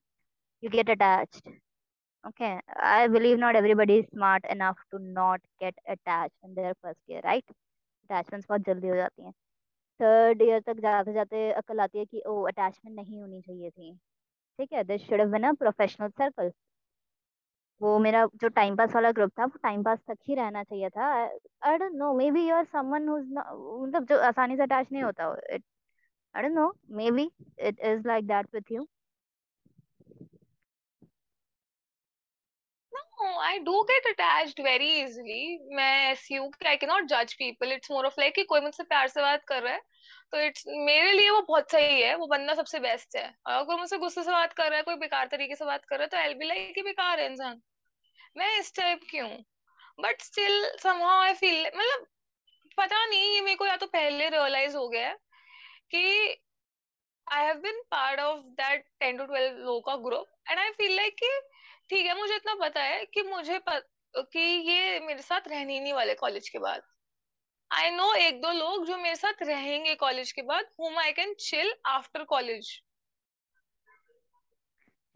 [0.63, 1.49] you get attached.
[2.25, 2.59] Okay?
[2.83, 7.21] I believe not everybody is smart enough to not get attached in their first year,
[7.25, 7.45] right?
[8.11, 9.33] Attachments बहुत जल्दी हो जाती हैं।
[10.01, 13.95] थर्ड ईयर तक जाते जाते अकल आती है कि ओ अटैचमेंट नहीं होनी चाहिए थी।
[14.59, 14.85] ठीक है?
[14.85, 16.51] This should have been a professional circle
[17.81, 20.89] वो मेरा जो टाइम पास वाला ग्रुप था, वो टाइम पास तक ही रहना चाहिए
[20.91, 21.07] था।
[21.69, 23.17] I don't know maybe you are someone who
[23.87, 25.25] मतलब जो आसानी से अटैच नहीं होता
[26.35, 26.73] I don't know
[27.11, 28.87] maybe it is like that with you
[33.19, 35.59] I do get attached very easily.
[35.77, 37.73] मैं हूँ कि I cannot judge people.
[37.73, 39.81] It's more of like कि कोई मुझसे प्यार से बात कर रहा है
[40.33, 43.77] तो इट्स मेरे लिए वो बहुत सही है, वो बंदा सबसे बेस्ट है और अगर
[43.77, 46.09] मुझसे गुस्से से बात कर रहा है, कोई बेकार तरीके से बात कर रहा है
[46.09, 47.61] तो आई बी लाइक कि बेकार है इंसान
[48.37, 49.45] मैं इस टाइप की हूँ
[50.01, 52.07] but still somehow I feel मतलब
[52.79, 55.17] पता नहीं, ये मेरे को या तो पहले रियलाइज़ हो गया है
[55.91, 56.37] कि
[57.27, 60.97] I have been part of that ten to twelve लोगों का group and I feel
[60.97, 61.31] like कि
[61.91, 65.93] ठीक है मुझे इतना पता है कि मुझे पत, कि ये मेरे साथ रहनी नहीं
[65.93, 66.83] वाले कॉलेज के बाद।
[67.71, 71.35] आई नो एक दो लोग जो मेरे साथ रहेंगे कॉलेज के बाद home I can
[71.41, 72.69] chill after college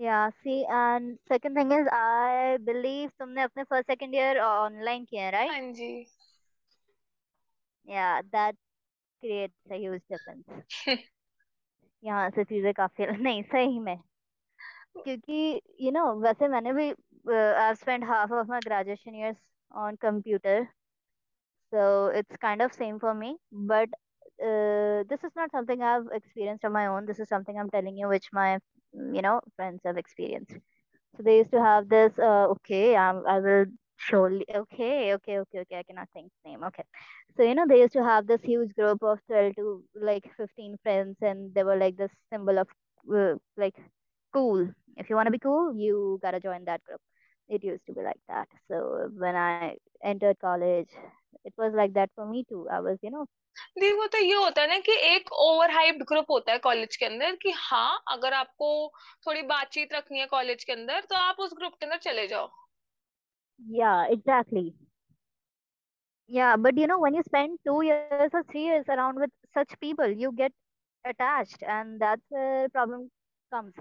[0.00, 5.24] yeah see and second thing is I believe तुमने अपने फ़र्स्ट सेकंड ईयर ऑनलाइन किया
[5.24, 6.06] है राइट हाँ जी।
[7.86, 8.56] Yeah that
[9.22, 10.98] creates a huge difference
[12.02, 13.96] यहाँ से चीज़ें काफ़ी नहीं सही में।
[15.03, 16.91] क्योंकि you know वैसे मैंने भी
[17.27, 19.37] uh, I've spent half of my graduation years
[19.71, 20.69] on computer
[21.71, 23.89] so it's kind of same for me but
[24.43, 27.97] uh, this is not something I've experienced on my own this is something I'm telling
[27.97, 28.59] you which my
[28.93, 30.53] you know friends have experienced
[31.17, 33.65] so they used to have this uh, okay um, I will
[33.97, 36.83] surely okay okay okay okay I cannot think name okay
[37.37, 40.77] so you know they used to have this huge group of 12 to like 15
[40.83, 42.67] friends and they were like this symbol of
[43.13, 43.75] uh, like
[44.33, 47.01] cool if you want to be cool you gotta join that group
[47.49, 50.89] it used to be like that so when I entered college
[51.43, 53.25] it was like that for me too I was you know
[53.79, 57.05] देखो तो ये होता है ना कि एक over hyped group होता है कॉलेज के
[57.05, 58.67] अंदर कि हाँ अगर आपको
[59.27, 62.49] थोड़ी बातचीत रखनी है कॉलेज के अंदर तो आप उस ग्रुप के अंदर चले जाओ
[63.59, 64.73] yeah exactly
[66.29, 69.75] yeah but you know when you spend two years or three years around with such
[69.79, 70.51] people you get
[71.05, 73.05] attached and that's where problem
[73.51, 73.73] comes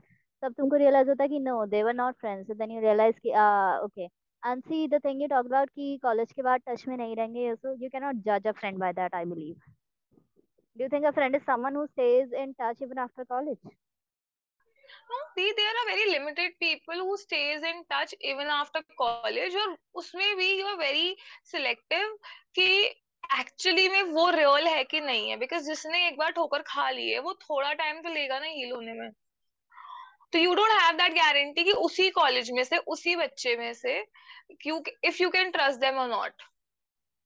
[0.44, 3.34] तब तुमको realize होता है कि they were not friends so then you realize कि
[3.36, 4.10] ah okay
[4.44, 7.56] and see the thing you talked about कि college के बाद touch में नहीं रहेंगे
[7.62, 9.58] so you cannot judge a friend by that I believe
[10.76, 13.60] do you think a friend is someone who stays in touch even after college
[15.12, 19.78] no see there are very limited people who stays in touch even after college और
[20.02, 21.16] उसमें भी you are very
[21.54, 22.18] selective
[22.56, 22.72] कि
[23.40, 27.10] actually में वो real है कि नहीं है बिकॉज़ जिसने एक बार ठोकर खा ली
[27.12, 29.10] है वो थोड़ा टाइम तो लेगा ना हील होने में
[30.34, 34.02] तो you don't have that guarantee कि उसी कॉलेज में से, उसी बच्चे में से
[34.62, 36.42] क्योंकि if you can trust them or not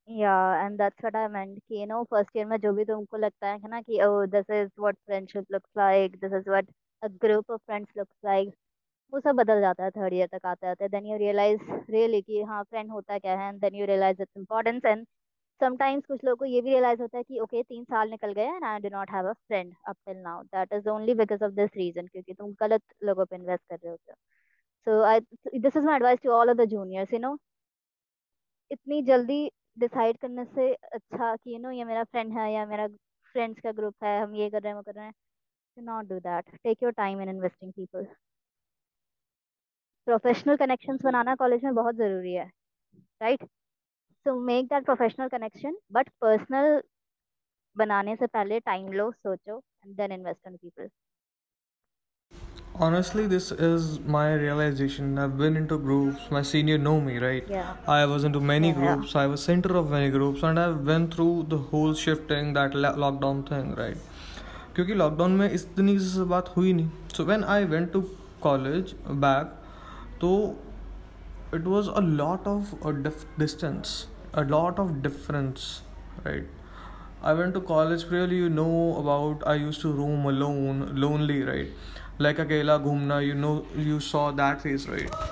[0.08, 3.18] yeah and that's what I meant कि यू नो फ़र्स्ट ईयर में जो भी तुमको
[3.18, 6.68] लगता है ना कि ओह this is what friendship looks like this is what
[7.02, 8.54] a group of friends looks like
[9.14, 11.62] वो सब बदल जाता है थर्ड ईयर तक आते आते देन यू रियलाइज़
[11.92, 15.06] रियली कि हाँ फ्रेंड होता क्या है and then you realise its importance and
[15.64, 18.34] sometimes कुछ लोगों को ये भी रियलाइज़ होता है कि ओके okay, तीन साल निकल
[18.34, 21.44] गए and I do not have a friend up till now that is only because
[21.46, 24.16] of this reason क्योंकि तुम गलत लोगों पे इन्वेस्ट कर रहे होते हो.
[24.88, 25.20] So I
[25.60, 27.38] this is my advice to all of the juniors you know
[28.72, 29.42] इतनी जल्दी
[29.80, 32.88] डिसाइड करने से अच्छा कि यू नो ये मेरा फ्रेंड है या मेरा
[33.36, 35.14] फ्रेंड्स का ग्रुप है हम ये कर रहे हैं वो कर रहे हैं.
[35.78, 36.46] Do not do that.
[36.66, 38.06] Take your time in investing people.
[40.08, 42.46] Professional connections banana college में बहुत ज़रूरी है
[43.22, 43.44] right
[44.26, 46.82] so make that professional connection but personal
[47.76, 50.90] बनाने से पहले टाइम लो सोचो and then invest on people
[52.84, 53.84] Honestly, this is
[54.14, 55.10] my realization.
[55.24, 56.24] I've been into groups.
[56.36, 57.52] My senior know me, right?
[57.56, 57.68] Yeah.
[57.96, 59.12] I was into many Yeah, groups.
[59.24, 63.44] I was center of many groups, and I went through the whole shifting that lockdown
[63.52, 64.10] thing, right?
[64.76, 68.02] क्योंकि lockdown में इतनी से बात हुई नहीं so when I went to
[68.48, 69.54] college back
[70.22, 70.32] तो
[71.56, 73.92] it was a lot of a dif- distance
[74.35, 75.83] a lot of difference
[76.25, 76.45] right
[77.23, 81.97] i went to college really you know about i used to roam alone lonely right
[82.27, 83.55] like akela ghumna you know
[83.91, 85.25] you saw that phase right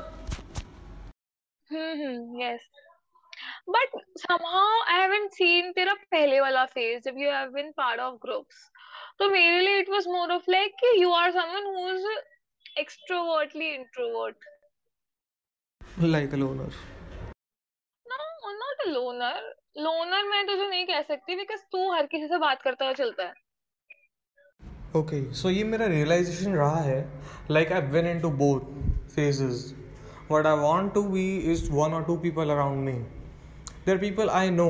[1.70, 2.61] hmm yes
[3.75, 3.94] but
[4.29, 8.61] somehow I haven't seen तेरा पहले वाला phase जब you have been part of groups
[9.18, 12.07] तो मेरे लिए it was more of like कि you are someone who is
[12.83, 14.37] extrovertly introvert
[16.16, 16.70] like a loner
[18.88, 22.86] Loner loner मैं तो तुझे नहीं कह सकती बिकॉज़ तू हर किसी से बात करता
[22.86, 23.34] हुआ चलता है।
[24.96, 27.00] ओके सो ये मेरा रियलाइजेशन रहा है
[27.52, 28.60] like I went in to both
[29.15, 29.63] phases
[30.32, 32.94] what I want to be is one or two people around me
[33.86, 34.70] there people I know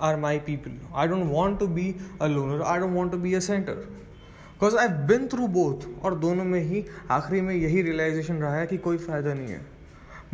[0.00, 3.34] are my people I don't want to be a loner I don't want to be
[3.34, 8.36] a centre because I been through both और दोनों में ही, आखिरी में यही realisation
[8.36, 9.75] रहा है कि कोई फ़ायदा नहीं है।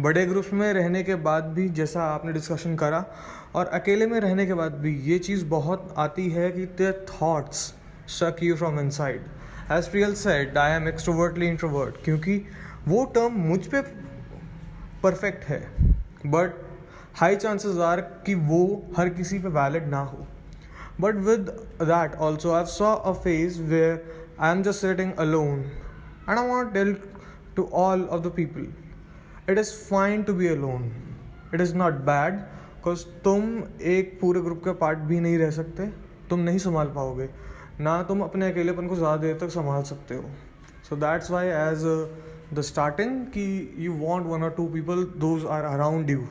[0.01, 3.05] बड़े ग्रुप्स में रहने के बाद भी जैसा आपने डिस्कशन करा,
[3.55, 7.59] और अकेले में रहने के बाद भी ये चीज़ बहुत आती है कि their thoughts
[8.11, 9.25] suck you from inside
[9.73, 12.37] as Priyal said I am extrovertly introvert क्योंकि
[12.89, 13.81] वो टर्म मुझ पे
[15.03, 15.61] परफेक्ट है
[16.27, 16.55] बट
[17.17, 18.65] हाई चांसेस आर कि वो
[18.99, 20.27] हर किसी पे वैलिड ना हो.
[21.01, 21.51] But with
[21.83, 24.05] that also I saw a phase where
[24.41, 25.59] I am just sitting alone
[26.29, 26.97] and I want tell
[27.57, 28.67] to all of the people
[29.51, 30.91] it is fine to be alone
[31.55, 33.63] it is not bad because तुम
[33.95, 35.87] एक पूरे group का part भी नहीं रह सकते।
[36.31, 37.29] तुम नहीं संभाल पाओगे।
[37.81, 40.25] ना तुम अपने अकेलेपन को ज़्यादा देर तक संभाल सकते हो।
[40.89, 41.85] So that's why as
[42.55, 46.27] the starting कि you want one or two people those are around you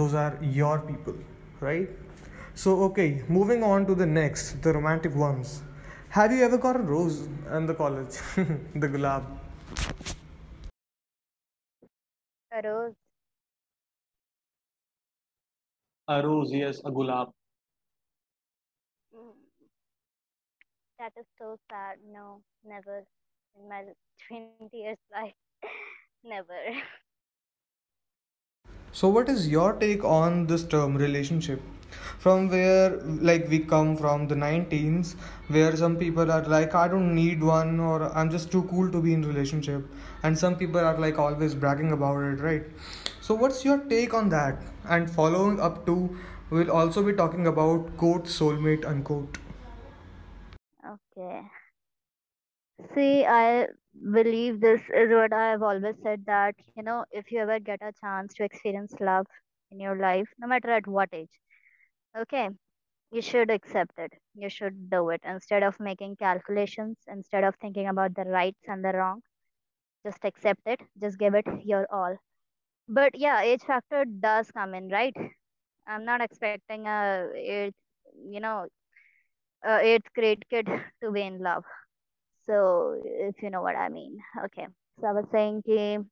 [0.00, 1.16] are your people,
[1.60, 1.88] right?
[2.54, 5.50] So, okay, moving on to the next, the romantic ones.
[6.08, 7.28] Have you ever got a rose
[7.58, 8.16] in the college?
[8.74, 9.26] The gulab.
[12.54, 12.94] A rose.
[16.08, 17.32] A rose, yes, a gulab.
[19.14, 19.32] Mm.
[20.98, 21.98] That is so sad.
[22.12, 23.04] No, never
[23.56, 23.84] in my
[24.28, 25.34] 20 years life.
[26.24, 26.58] never.
[28.92, 31.60] so what is your take on this term relationship
[32.18, 32.90] from where
[33.28, 35.14] like we come from the 19s
[35.48, 39.00] where some people are like i don't need one or i'm just too cool to
[39.00, 39.84] be in relationship
[40.22, 42.64] and some people are like always bragging about it right
[43.20, 45.96] so what's your take on that and following up to
[46.50, 49.38] we'll also be talking about quote soulmate unquote
[50.84, 51.50] Okay.
[52.94, 53.68] See, I
[54.12, 57.80] believe this is what I have always said that, you know, if you ever get
[57.82, 59.26] a chance to experience love
[59.70, 61.40] in your life, no matter at what age,
[62.16, 62.50] okay,
[63.12, 64.12] you should accept it.
[64.34, 68.84] You should do it instead of making calculations, instead of thinking about the rights and
[68.84, 69.22] the wrong
[70.05, 70.81] Just accept it.
[71.01, 72.17] Just give it your all.
[72.87, 75.15] But yeah, age factor does come in, right?
[75.87, 77.75] I'm not expecting a eighth,
[78.29, 78.67] you know,
[79.63, 80.67] a eighth grade kid
[81.01, 81.63] to be in love.
[82.45, 84.19] So if you know what I mean.
[84.45, 84.67] Okay.
[85.01, 86.05] So I was saying कि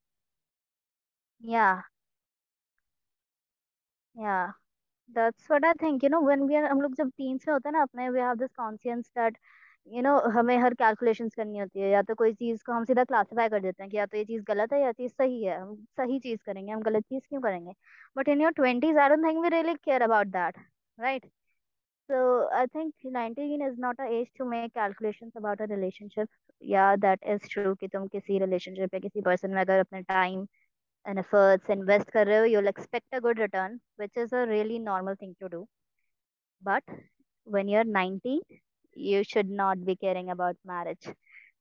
[1.41, 1.81] yeah,
[4.15, 4.51] yeah.
[5.13, 6.03] That's what I think.
[6.03, 8.19] You know, when we are हम लोग जब teens में होते हैं ना अपने we
[8.19, 9.35] have this conscience that
[9.88, 13.04] you know हमें हर कैलकुलेशन करनी होती है, या तो कोई चीज़ को हम सीधा
[13.04, 15.58] क्लासीफाई कर देते हैं कि या तो ये चीज़ गलत है या चीज़ सही है,
[15.60, 17.72] हम सही चीज़ करेंगे, हम गलत चीज़ क्यों करेंगे?
[18.16, 20.58] But in your twenties are don't think we really care about that
[20.98, 21.26] right
[22.08, 22.20] so
[22.56, 26.28] I think nineteen is not a age to make calculation about a relationship
[26.62, 30.46] yeah that is true कि तुम किसी relationship या किसी person में अगर अपने time
[31.06, 34.78] and efforts invest कर रहे हो you'll expect a good return which is a really
[34.80, 35.66] normal thing to do
[36.62, 36.90] but
[37.46, 38.42] when you are nineteen
[38.95, 41.07] you should not be caring about marriage.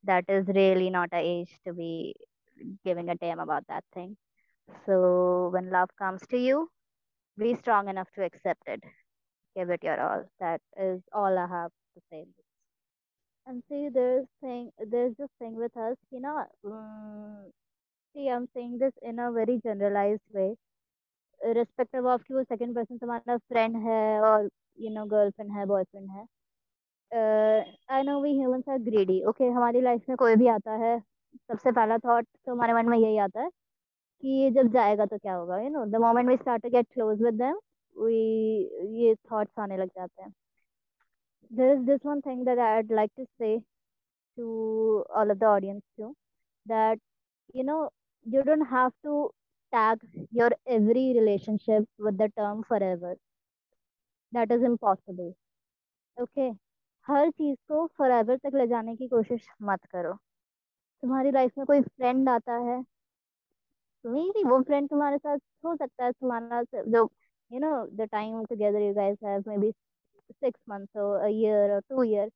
[0.04, 2.14] That is really not a age to be
[2.84, 4.16] giving a damn about that thing.
[4.87, 6.68] So when love comes to you,
[7.38, 8.83] be strong enough to accept it.
[9.56, 10.25] Give it your all.
[10.40, 12.27] That is all I have to say.
[13.46, 16.44] And see, there's thing, there's this thing with us, you know.
[16.64, 17.50] Um,
[18.14, 20.56] see, I'm saying this in a very generalized way,
[21.44, 26.10] irrespective of कि वो second person तुम्हारा friend है और you know girlfriend है boyfriend
[26.10, 26.27] है.
[27.12, 30.99] I know we humans are greedy okay हमारी life में कोई भी आता है,
[31.49, 33.49] सबसे पहला थॉट तो हमारे मन में यही आता है
[34.23, 36.87] कि ये जब जाएगा तो क्या होगा you know the moment we start to get
[36.93, 37.60] close with them
[37.95, 38.15] we
[39.03, 40.33] ये थॉट्स आने लग जाते हैं।
[41.51, 43.57] There is this one thing that I would like to say
[44.37, 46.13] to all of the audience to
[46.65, 47.01] that
[47.55, 47.83] you know
[48.25, 49.27] you don't have to
[49.73, 53.15] tag your every relationship with the term forever
[54.33, 55.33] that is impossible
[56.17, 56.51] okay
[57.08, 60.13] हर चीज़ को forever तक ले जाने की कोशिश मत करो।
[61.04, 62.81] तुम्हारी लाइफ में कोई फ्रेंड आता है
[64.06, 67.10] बी वो फ्रेंड तुम्हारे साथ हो सकता है, तुम्हारा जो
[67.52, 69.71] you know the time together you guys have maybe
[70.31, 72.29] six और अ ईयर और two year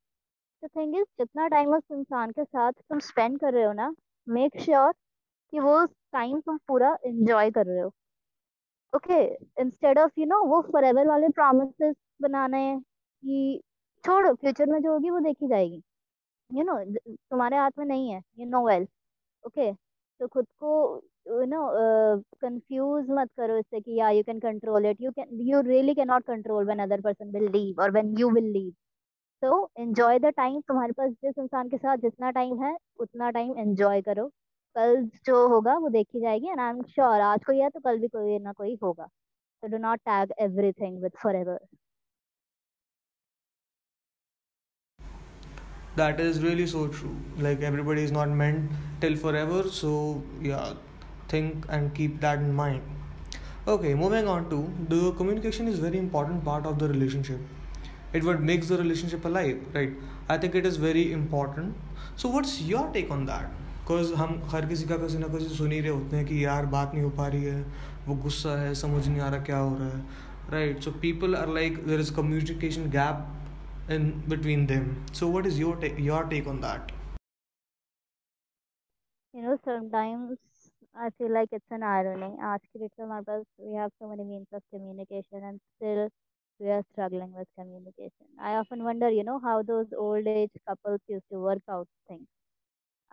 [0.64, 3.94] the thing is जितना टाइम उस इंसान के साथ तुम स्पेंड कर रहे हो ना
[4.28, 4.96] मेक श्योर sure
[5.54, 7.92] कि वो टाइम तुम पूरा एंजॉय कर रहे हो।
[8.94, 9.16] Okay
[9.62, 13.62] instead of you know वो फॉरएवर वाले प्रॉमिसेस बनाने हैं कि
[14.04, 15.82] छोड़ो फ्यूचर में जो होगी वो देखी जाएगी।
[16.50, 16.78] यू नो
[17.08, 18.88] तुम्हारे हाथ में नहीं है, यू नो वेल
[19.44, 19.72] ओके
[20.20, 20.96] तो खुद को
[21.28, 21.68] यू नो
[22.42, 26.08] कंफ्यूज मत करो इससे कि या you can control it you can you really can
[26.08, 28.72] not control when other person will leave और व्हेन यू विल लीव
[29.44, 33.58] तो एंजॉय द टाइम तुम्हारे पास जिस इंसान के साथ जितना टाइम है, उतना टाइम
[33.60, 34.28] एंजॉय करो।
[34.76, 38.00] कल जो होगा वो देखी जाएगी एंड आई एम श्योर आज कोई है तो कल
[38.00, 39.08] भी कोई ना कोई होगा।
[39.64, 41.54] So, do not tag everything with forever.
[45.97, 47.17] that is really so true
[47.47, 48.71] like everybody is not meant
[49.01, 50.73] till forever so yeah
[51.29, 52.83] think and keep that in mind
[53.67, 54.59] okay moving on to
[54.89, 57.41] the communication is very important part of the relationship
[58.13, 59.93] it what makes the relationship alive right
[60.29, 61.75] i think it is very important
[62.17, 63.57] so what's your take on that
[63.89, 66.67] because हम हर किसी का किसी ना किसी सुन ही रहे होते हैं कि यार
[66.73, 67.61] बात नहीं हो पा रही है
[68.07, 70.01] वो गुस्सा है समझ नहीं आ रहा क्या हो रहा है
[70.53, 73.25] right so people are like there is communication gap
[73.90, 75.06] in between them.
[75.12, 76.92] So, what is your take your take on that?
[79.34, 80.38] You know, sometimes
[80.96, 82.36] I feel like it's an irony.
[82.72, 86.10] Ki date mein we have so many means of communication and still
[86.60, 88.28] we are struggling with communication.
[88.40, 92.22] I often wonder, you know, how those old age couples used to work out things.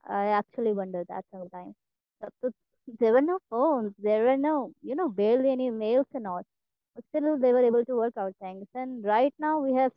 [0.05, 1.75] I actually wonder that sometimes.
[2.99, 6.43] There were no phones, there were no, you know, barely any mails and all.
[6.95, 8.67] But still they were able to work out things.
[8.75, 9.93] And right now we have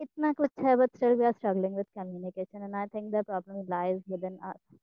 [0.00, 3.66] इतना कुछ है but still we are struggling with communication and I think the problem
[3.70, 4.78] lies within us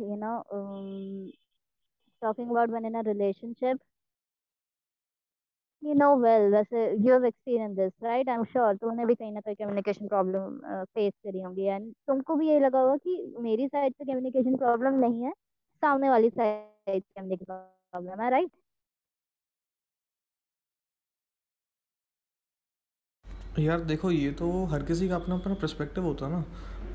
[0.00, 0.32] you know
[2.22, 3.78] talking about when in a relationship
[5.82, 9.32] you know well वैसे you have experience this right I am sure तुमने भी कहीं
[9.32, 13.68] ना कहीं communication problem face करी होंगी एंड तुमको भी यही लगा होगा कि मेरी
[13.68, 15.32] साइड से कम्युनिकेशन प्रॉब्लम नहीं है,
[15.82, 17.54] सामने वाली साइड से कम्युनिकेशन
[17.92, 18.65] प्रॉब्लम है राइट right?
[23.58, 26.44] यार देखो ये तो हर किसी का अपना अपना परस्पेक्टिव होता है ना।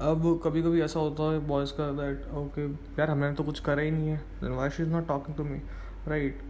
[0.10, 2.66] अब कभी कभी ऐसा होता है बॉयज़ का दैट ओके
[3.00, 5.44] यार हमने तो कुछ करा ही नहीं है। Then why she is not talking to
[5.44, 5.60] me
[6.08, 6.42] right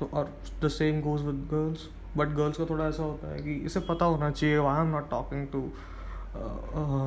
[0.00, 0.32] तो और
[0.62, 4.04] the same goes with girls but girls का थोड़ा ऐसा होता है कि इसे पता
[4.04, 5.60] होना चाहिए why am not talking to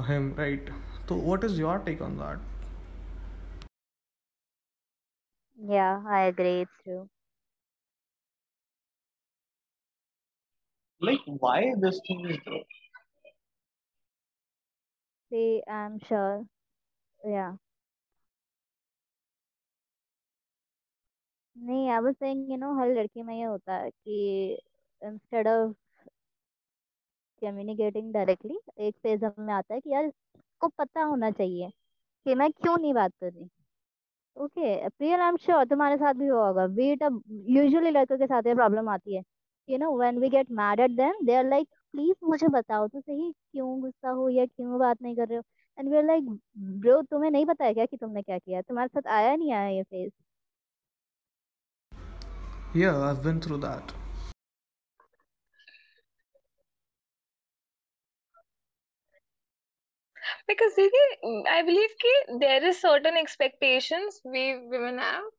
[0.09, 0.69] him right
[1.09, 2.55] तो what is your take on that
[5.59, 6.57] Yeah, I agree.
[6.63, 7.16] It's.
[11.01, 12.63] Like, why this thing is there?
[15.31, 16.45] See, i'm sure.
[17.21, 17.53] Yeah.
[21.55, 24.17] नहीं I was saying you know हर लड़की में ये होता है कि
[25.01, 25.73] instead of
[27.41, 30.11] communicating directly एक phase में आता है कि यार
[30.61, 31.69] को पता होना चाहिए
[32.25, 33.47] कि मैं क्यों नहीं बात कर रही।
[34.37, 38.47] Okay Priyal I am sure तुम्हारे साथ भी होगा। बीट अब यूजुअली लड़कों के साथ
[38.47, 39.23] ये प्रॉब्लम आती है।
[39.67, 42.99] You know when we get mad at them they are like please मुझे बताओ तो
[42.99, 45.43] सही क्यों गुस्सा हो या क्यों बात नहीं कर रहे हो
[45.77, 46.23] and we are like
[46.85, 49.69] bro तुम्हें नहीं पता है क्या कि तुमने क्या किया तुम्हारे साथ आया नहीं आया
[49.69, 50.11] ये phase
[52.73, 53.93] Yeah, I've been through that.
[60.49, 64.43] because देखिए I believe कि there is certain expectations we
[64.73, 65.29] women have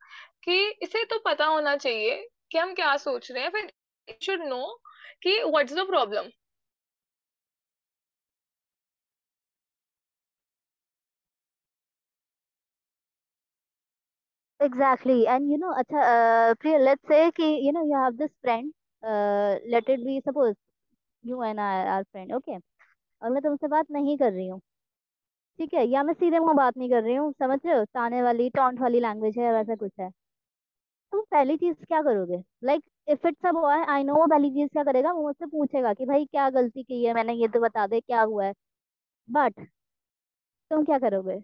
[0.45, 2.17] कि इसे तो पता होना चाहिए
[2.53, 3.73] कि हम क्या सोच रहे हैं फिर
[4.21, 4.67] should know
[5.23, 6.31] कि what's the problem
[14.61, 18.31] exactly and you know acha uh, Priya let's say कि you know you have this
[18.43, 20.55] friend uh, let it be suppose
[21.25, 22.59] you and I are friend okay
[23.23, 24.61] और मैं तुमसे बात नहीं कर रही हूँ
[25.59, 28.23] ठीक है या मैं सीधे मुँह बात नहीं कर रही हूँ समझ रहे हो ताने
[28.23, 30.11] वाली टॉन्ट वाली लैंग्वेज है वैसा कुछ है
[31.13, 32.43] तुम पहली चीज़ क्या करोगे?
[32.65, 35.13] Like if it's a boy I know वो पहली चीज़ क्या करेगा?
[35.13, 37.15] वो मुझसे पूछेगा कि भाई, क्या गलती की है?
[37.15, 38.53] मैंने ये तो बता दे, क्या हुआ है?
[39.29, 39.69] बट
[40.71, 41.39] तुम क्या करोगे?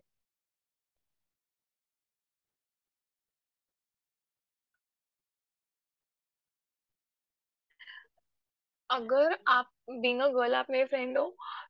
[8.90, 11.24] अगर आप बीइंग अ गर्ल आप मेरे फ्रेंड हो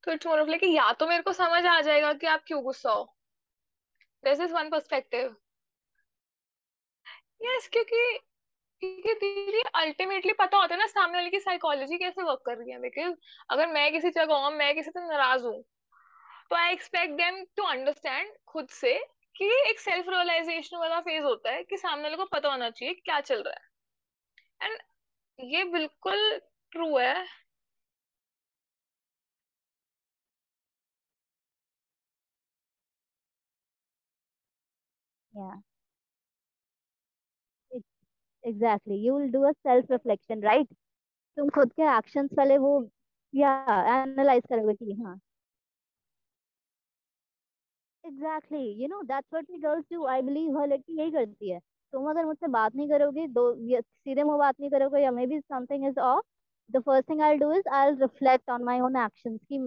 [0.05, 2.63] तो इट्स मोर ऑफ़ लाइक या तो मेरे को समझ आ जाएगा कि आप क्यों
[2.65, 3.05] गुस्सा हो।
[4.25, 5.35] This is one perspective
[7.45, 8.03] yes क्योंकि
[9.75, 13.15] अल्टीमेटली पता होता है ना सामने वाले की साइकोलॉजी कैसे वर्क कर रही है बिकॉज़
[13.51, 15.63] अगर मैं किसी जगह हूँ मैं किसी से नाराज़ हूँ
[16.51, 18.95] तो I expect them to understand खुद से
[19.37, 22.95] कि एक सेल्फ रियलाइजेशन वाला फ़ेज़ होता है कि सामने वाले को पता होना चाहिए
[23.05, 23.69] क्या चल रहा है।
[24.61, 24.79] एंड
[25.39, 26.39] ये बिल्कुल
[26.73, 27.15] ट्रू है।
[35.33, 35.55] Yeah,
[38.45, 38.97] exactly.
[38.97, 40.67] You will do a self reflection, right?
[41.37, 42.73] तुम खुद के एक्शंस वाले वो
[43.35, 43.51] या
[43.95, 45.21] एनालाइज करोगे कि हाँ।
[48.05, 51.59] Exactly you know that's what we girls do I believe हर लड़की यही करती है।
[51.93, 53.45] तुम अगर मुझसे बात नहीं करोगे दो
[53.81, 56.23] सीधे मुँह बात नहीं करोगे या maybe something is of
[56.71, 59.59] the first thing I do is I reflect on my own actions कि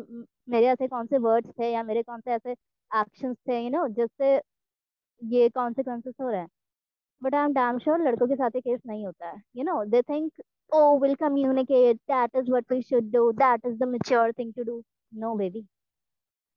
[0.49, 2.51] मेरे ऐसे कौन से वर्ड्स थे या मेरे कौन से ऐसे
[2.91, 4.35] एक्शंस थे यू नो जिससे
[5.21, 6.47] ये कॉन्सिक्वेंसेस हो रहे हैं।
[7.21, 9.83] But I am damn sure लड़कों के साथ ही केस नहीं होता है you know
[9.85, 10.31] they think
[10.71, 14.63] oh will communicate that is what we should do that is the mature thing to
[14.63, 14.81] do
[15.23, 15.61] no baby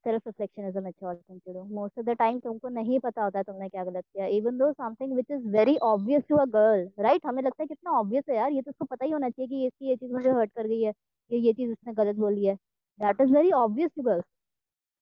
[0.04, 3.24] self reflection is a mature thing to do most of the time तुमको नहीं पता
[3.24, 4.26] होता तुमने क्या गलत किया.
[4.26, 7.90] Even though something which is very obvious to a girl right हमें लगता है कितना
[7.98, 10.30] ऑब्वियस है यार, ये तो उसको पता ही होना चाहिए कि इसकी ये चीज़ मुझे
[10.30, 10.92] हर्ट कर गई है
[11.30, 12.54] ये ये चीज़ उसने गलत बोली है.
[13.00, 14.24] That is very obvious to girls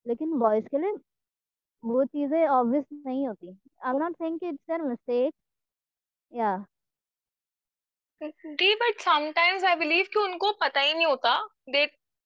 [0.05, 0.93] लेकिन बॉयज़ के लिए
[1.83, 3.47] वो चीज़ें ऑब्वियस नहीं होती.
[3.85, 5.33] I am not think it's their mistake
[6.31, 6.55] या
[8.21, 11.33] the but sometimes I believe कि उनको पता ही नहीं होता।
[11.69, 11.85] They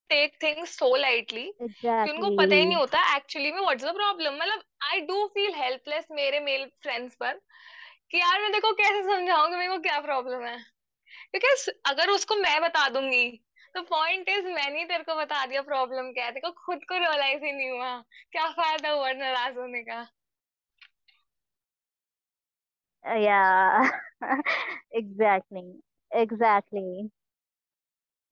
[0.09, 1.43] take things so lightly
[2.03, 5.53] कि उनको पता ही नहीं होता। एक्चुअली में व्हाट्स द प्रॉब्लम मतलब आई डू फील
[5.55, 7.39] हेल्पलेस मेरे मेल फ्रेंड्स पर
[8.11, 9.55] कि यार मैं देखो कैसे समझाऊँगी?
[9.57, 10.57] मेरे को क्या प्रॉब्लम है?
[11.31, 13.29] क्योंकि अगर उसको मैं बता दूँगी
[13.75, 17.43] तो पॉइंट इज़ मैंने तेरे को बता दिया प्रॉब्लम क्या है। देखो खुद को रियलाइज़
[17.45, 17.97] ही नहीं हुआ।
[18.31, 20.01] क्या फ़ायदा हुआ नाराज़ होने का?
[23.05, 23.89] Yeah
[24.91, 25.79] exactly
[26.11, 27.09] exactly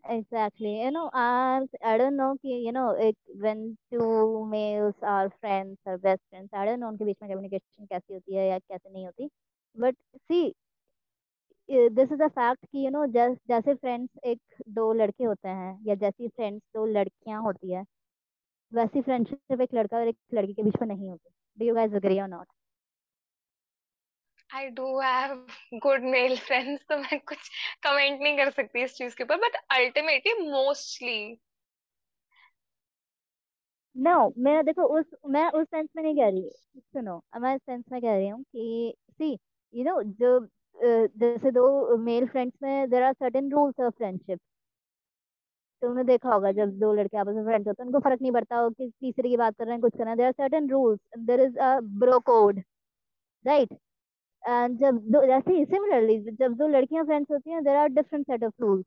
[0.04, 5.30] exactly you know I I don't know कि you know it when two males are
[5.42, 8.60] friends or best friends I don't know उनके बीच में communication कैसी होती है या
[8.60, 9.30] कैसे नहीं होती
[9.76, 9.96] but
[10.32, 10.44] see
[11.70, 14.40] this is a fact कि यू नो जैसे फ्रेंड्स एक
[14.78, 17.84] दो लड़के होते हैं या जैसी फ्रेंड्स दो लड़कियाँ होती है
[18.72, 21.94] वैसी फ्रेंडशिप एक लड़का और एक लड़की के बीच में नहीं होती डू यू गाइस
[21.96, 22.48] एग्री और not
[24.52, 25.36] I do have
[25.84, 27.50] good male friends तो मैं कुछ
[27.84, 31.20] कमेंट नहीं कर सकती इस चीज़ के ऊपर बट अल्टीमेटली मोस्टली
[33.96, 37.84] नो मैं देखो उस, मैं उस सेंस में नहीं कह रही, सुनो, मैं इस सेंस
[37.92, 39.32] में कह रही हूँ कि सी
[39.74, 40.40] यू नो जो
[41.20, 44.40] जैसे दो मेल फ्रेंड्स में there are certain rules of friendship
[45.82, 48.56] तुमने देखा होगा, जब दो लड़के आपस में फ्रेंड्स होते हैं, उनको फ़र्क नहीं पड़ता
[48.58, 50.70] हो कि तीसरे की बात कर रहे हैं, कुछ कर रहे हैं there are certain
[50.70, 52.62] rules there is a bro code
[53.46, 53.78] right
[54.44, 58.44] जब दो जैसे ही सिमिलरली जब दो लड़कियाँ फ्रेंड्स होती हैं there are different set
[58.44, 58.86] of rules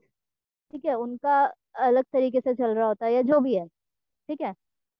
[0.73, 1.45] ठीक है, उनका
[1.81, 3.67] अलग तरीके से चल रहा होता है या जो भी है।
[4.29, 4.55] ठीक है?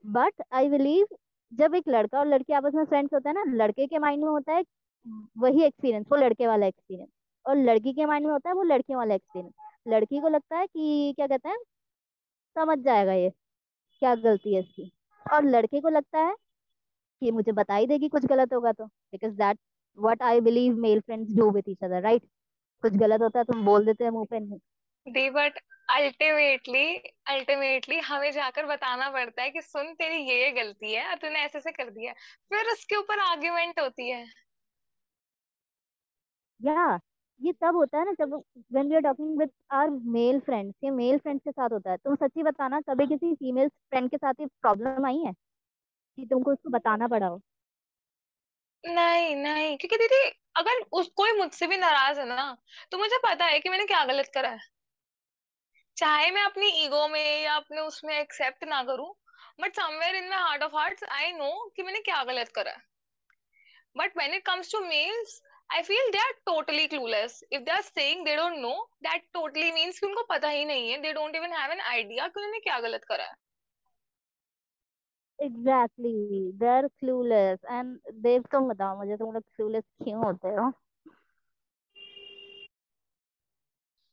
[0.05, 1.07] बट आई बिलीव
[1.53, 4.31] जब एक लड़का और लड़की आपस में फ्रेंड्स होता है ना, लड़के के माइंड में
[4.31, 4.65] होता है
[5.39, 7.11] वही एक्सपीरियंस वो लड़के वाला एक्सपीरियंस
[7.47, 9.55] और लड़की के माइंड में होता है वो लड़कियों वाला एक्सपीरियंस
[9.89, 11.59] लड़की को लगता है कि, क्या कहते हैं?
[12.57, 13.31] समझ जाएगा ये,
[14.03, 14.91] क्या गलती है इसकी.
[15.27, 16.35] और लड़के को लगता है
[17.23, 19.59] कि मुझे बता ही देगी कुछ गलत होगा तो because that
[19.99, 22.23] what I believe male friends do with each other, right?
[22.83, 24.41] कुछ गलत होता है तुम बोल देते हैं मुँह पे
[25.07, 26.85] दी बट अल्टीमेटली
[27.29, 31.41] अल्टीमेटली हमें जाकर बताना पड़ता है कि सुन तेरी ये ये गलती है और तूने
[31.41, 32.13] ऐसे से कर दिया।
[32.51, 34.25] फिर उसके ऊपर आर्ग्यूमेंट होती है।
[36.61, 36.99] या
[37.41, 38.35] ये तब होता है ना जब
[38.73, 41.97] when we are talking with our male friends ये मेल फ्रेंड्स के साथ होता है।
[41.97, 45.33] तुम सच्ची बताना कभी किसी फीमेल फ्रेंड के साथ ये प्रॉब्लम आई है?
[46.19, 47.41] कि तुमको उसको बताना पड़ा हो।
[48.85, 50.17] नहीं नहीं, क्योंकि दीदी,
[50.57, 52.57] अगर उस, कोई मुझसे भी नाराज़ है ना
[52.93, 54.59] तो मुझे पता है कि मैंने क्या गलत करा है।
[55.97, 59.13] चाहे मैं अपनी ईगो में या अपने उसमें एक्सेप्ट ना करूँ,
[59.61, 62.83] but somewhere in my heart of hearts I know कि मैंने क्या गलत करा है।
[63.97, 67.83] But when it comes to males I feel they are totally clueless if they are
[67.83, 71.37] saying they don't know that totally means कि उनको पता ही नहीं है। They don't
[71.37, 73.35] even have an idea कि उन्होंने क्या गलत करा है।
[75.43, 80.73] Exactly they are clueless and Dev तुम बताओ मुझे तुम लोग क्लूलेस क्यों होते हो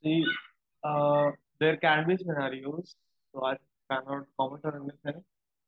[0.03, 0.25] See,
[0.83, 2.95] uh, there can be scenarios,
[3.33, 3.57] so I
[3.89, 5.23] cannot comment on anything.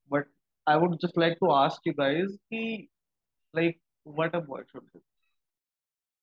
[0.10, 0.26] But
[0.68, 2.90] I would just like to ask you guys, ki,
[3.54, 5.02] like, what a boy should do.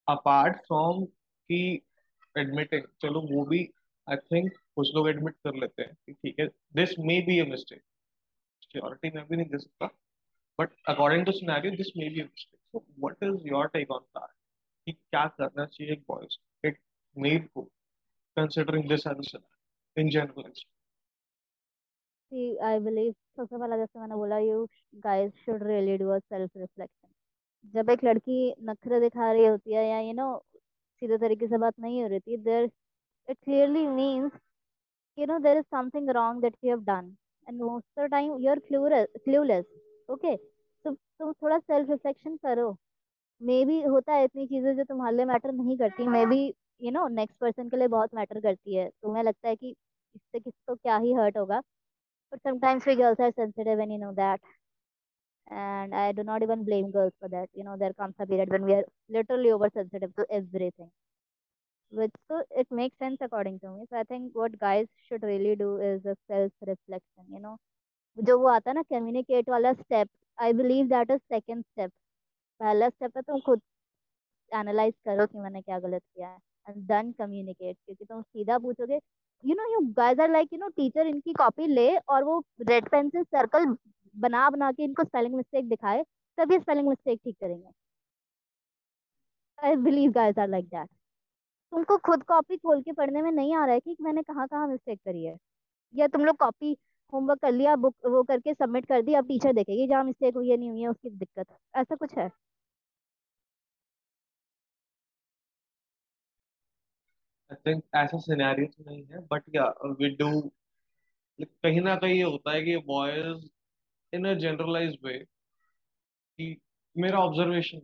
[0.09, 1.07] Apart from
[1.51, 1.61] कि
[2.37, 3.63] admitting, चलो वो भी
[4.07, 7.47] I think कुछ लोग admit कर लेते हैं कि ठीक है this may be a
[7.47, 7.85] mistake.
[8.73, 9.91] Surety मैं भी नहीं दे सकता
[10.59, 12.61] But according to scenario, this may be a mistake.
[12.73, 14.33] So what is your take on that?
[14.87, 15.95] कि क्या करना चाहिए
[16.65, 16.77] एक
[17.17, 17.67] male को
[18.37, 19.57] considering this as a scenario
[19.97, 20.51] in general.
[22.33, 24.59] See, I believe सबसे पहला जैसे मैंने बोला you
[25.07, 27.09] guys should really do a self reflection.
[27.75, 30.29] जब एक लड़की नखरे दिखा रही होती है या यू नो
[31.03, 32.71] सीधे तरीके से बात नहीं हो रही थी there
[33.29, 34.39] it clearly means
[35.19, 37.09] you know there is something wrong that you have done
[37.51, 39.65] and most of time you are clueless
[40.09, 40.37] okay
[40.85, 42.71] तो तुम थोड़ा सेल्फ रिफ्लेक्शन करो।
[43.41, 46.41] मे बी होता है इतनी चीज़ें जो तुम्हारे लिए मैटर नहीं करती। Maybe
[46.83, 49.71] you know next person के लिए बहुत मैटर करती है। तुम्हें लगता है कि
[50.17, 51.61] इससे किसको क्या ही हर्ट होगा।
[52.33, 54.41] But sometimes we girls are sensitive when you know that
[55.47, 58.51] and I do not even blame girls for that you know there comes a period
[58.51, 60.89] when we are literally over sensitive to everything
[61.93, 63.85] which so it makes sense according to me.
[63.91, 67.25] So I think what guys should really do is a self-reflection.
[67.29, 67.57] You know,
[68.17, 71.91] जो वो आता है ना communicate वाला step I believe that is second step
[72.61, 73.61] पहला step है तुम खुद
[74.53, 76.39] एनालाइज करो कि मैंने क्या गलत किया है
[76.69, 78.99] एंड देन कम्युनिकेट क्योंकि तुम सीधा पूछोगे
[79.45, 82.39] you know you guys are like you know teacher इनकी कॉपी ले और वो
[82.71, 83.67] रेड पेन से सर्कल
[84.15, 86.03] बना बना के इनको स्पेलिंग मिस्टेक दिखाए
[86.39, 87.71] तभी स्पेलिंग मिस्टेक ठीक करेंगे
[89.59, 90.89] I believe guys are like that
[91.73, 94.67] तुमको खुद कॉपी खोल के पढ़ने में नहीं आ रहा है कि मैंने कहाँ कहाँ
[94.69, 95.37] मिस्टेक करी है?
[95.95, 96.77] या तुम लोग कॉपी
[97.13, 100.51] होमवर्क कर लिया बुक वो करके सबमिट कर दी, अब टीचर देखेगी जहाँ मिस्टेक हुई
[100.51, 101.47] है, नहीं हुई है, उसकी दिक्कत।
[101.77, 102.31] ऐसा कुछ है?
[107.51, 109.65] I think ऐसा सिनेरियो तो नहीं है बट या
[110.01, 110.41] वी डू
[111.39, 113.47] कहीं ना कहीं ये होता है कि बॉयज़
[114.13, 116.57] इन अ जनरलाइज्ड वे कि
[116.97, 117.79] मेरा ऑब्जर्वेशन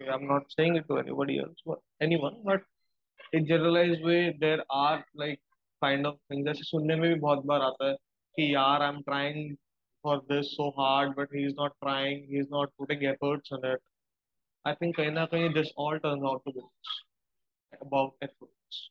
[0.00, 1.62] है I am not saying it to anybody else
[2.02, 2.64] anyone but
[3.34, 5.40] in generalised way there are like
[5.82, 7.94] kind of things जैसे सुनने में भी बहुत बार आता है
[8.36, 9.56] कि यार I am trying
[10.04, 13.82] for this so hard but he's not trying he's not putting efforts in it
[14.64, 16.64] i think kahin na kahin this all turns out to be
[17.80, 18.86] about efforts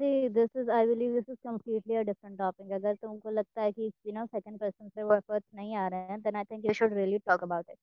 [0.00, 2.70] See, this is, I believe this is completely a different topic.
[2.72, 6.08] अगर तुमको लगता है कि you know second person से वो efforts नहीं आ रहे
[6.08, 7.78] हैं, then I think you should really talk about it.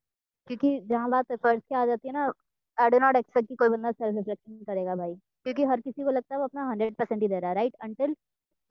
[0.50, 2.32] क्योंकि जहाँ बात efforts की आ जाती है ना,
[2.78, 6.12] I do not expect कि कोई बंदा self reflection करेगा भाई, क्योंकि हर किसी को
[6.12, 7.76] लगता है वो अपना हंड्रेड परसेंट ही दे रहा है, राइट?
[7.86, 8.16] Until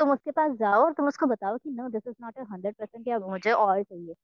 [0.01, 2.75] तुम उसके पास जाओ और तुम उसको बताओ कि no this is not a hundred
[2.75, 4.15] percent या मुझे और चाहिए.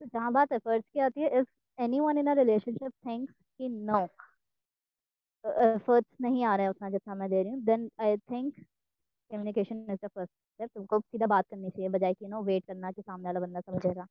[0.00, 1.46] तो जहाँ बात efforts की आती है, if
[1.78, 4.06] anyone in a relationship thinks कि no
[5.44, 8.54] एफर्ट्स नहीं आ रहे हैं उतना जितना मैं दे रही हूँ then I think
[9.30, 12.90] communication is the first step तुमको सीधा बात करनी चाहिए बजाय कि नो वेट करना
[12.90, 14.06] कि सामने वाला बंदा समझेगा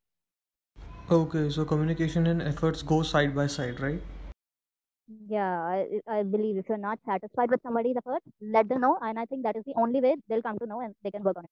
[1.09, 4.01] Okay, so communication and efforts go side by side, right?
[5.29, 9.19] yeah I, I believe if you're not satisfied with somebody's effort let them know and
[9.19, 11.37] i think that is the only way they'll come to know and they can work
[11.37, 11.49] on it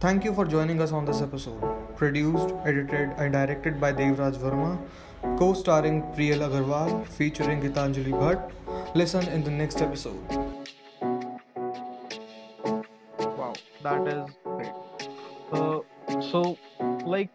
[0.00, 1.62] Thank you for joining us on this episode.
[1.96, 4.78] Produced, edited, and directed by Devraj Verma,
[5.38, 8.52] co starring Priyal Agarwal, featuring Gitanjali Bhatt.
[8.94, 10.36] Listen in the next episode.
[13.18, 13.52] Wow,
[13.82, 14.72] that is great.
[15.52, 15.80] Uh,
[16.30, 16.56] so,
[17.04, 17.30] like,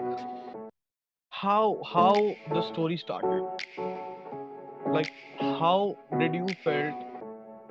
[1.30, 2.16] how how
[2.54, 3.44] the story started?
[4.88, 6.96] Like, how did you felt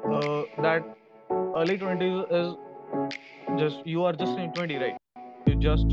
[0.05, 0.83] uh, that
[1.31, 2.55] early twenties is
[3.59, 4.97] just you are just in twenty, right?
[5.47, 5.87] You just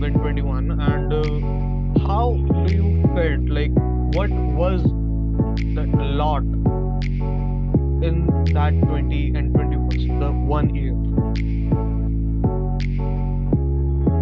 [0.00, 2.32] went twenty one, and uh, how
[2.66, 3.48] do you felt?
[3.48, 3.72] Like,
[4.14, 5.86] what was the
[6.20, 6.42] lot
[8.02, 10.94] in that twenty and twenty one, the one year?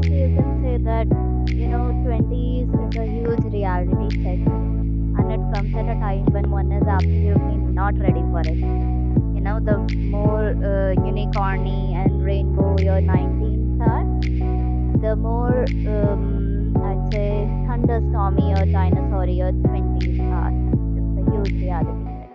[0.05, 1.07] You can say that
[1.55, 4.41] you know 20s is a huge reality check
[5.19, 8.57] and it comes at a time when one is absolutely not ready for it
[9.37, 9.79] you know the
[10.11, 14.05] more uh, unicorny and rainbow your 19s are
[15.01, 16.38] the more um,
[16.89, 17.31] i'd say
[17.67, 20.53] thunderstormy or dinosaur your 20s are
[20.99, 22.31] it's a huge reality check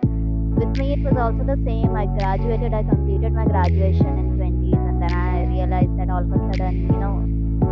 [0.58, 4.82] with me it was also the same i graduated i completed my graduation in 20s
[4.88, 7.16] and then i realized that all of a sudden you know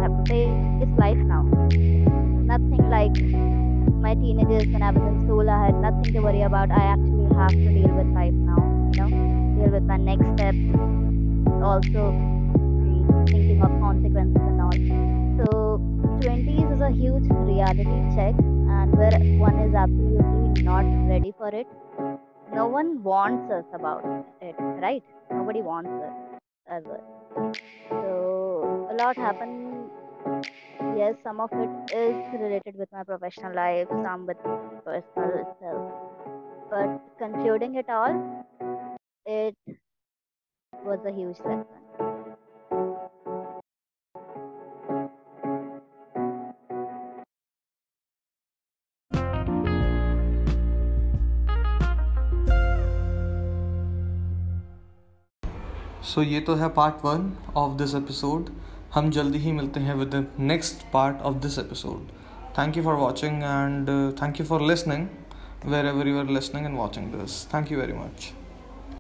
[0.03, 0.35] I have to
[0.83, 1.43] it's life now.
[1.43, 3.15] Nothing like
[4.03, 5.49] my teenagers when I was in school.
[5.49, 6.73] I had nothing to worry about.
[6.73, 8.59] I actually have to deal with life now.
[8.95, 10.59] You know, deal with my next steps.
[11.63, 12.11] Also
[13.31, 15.12] thinking of consequences and all.
[16.23, 19.11] So 20s is a huge reality check, and where
[19.43, 21.67] one is absolutely not ready for it.
[22.55, 24.05] No one wants us about
[24.41, 25.03] it, right?
[25.33, 27.01] Nobody wants us ever.
[27.91, 29.91] So a lot happened
[30.97, 34.39] yes, some of it is related with my professional life, some with
[34.85, 35.93] personal self.
[36.71, 38.47] But concluding it all,
[39.27, 39.57] it
[40.85, 41.82] was a huge lesson.
[56.13, 58.49] So ये तो है part one of this episode
[58.95, 62.11] हम जल्दी ही मिलते हैं with the next part of this episode
[62.59, 63.89] thank you for watching and
[64.23, 65.07] thank you for listening
[65.87, 68.33] wherever you are listening and watching this thank you very much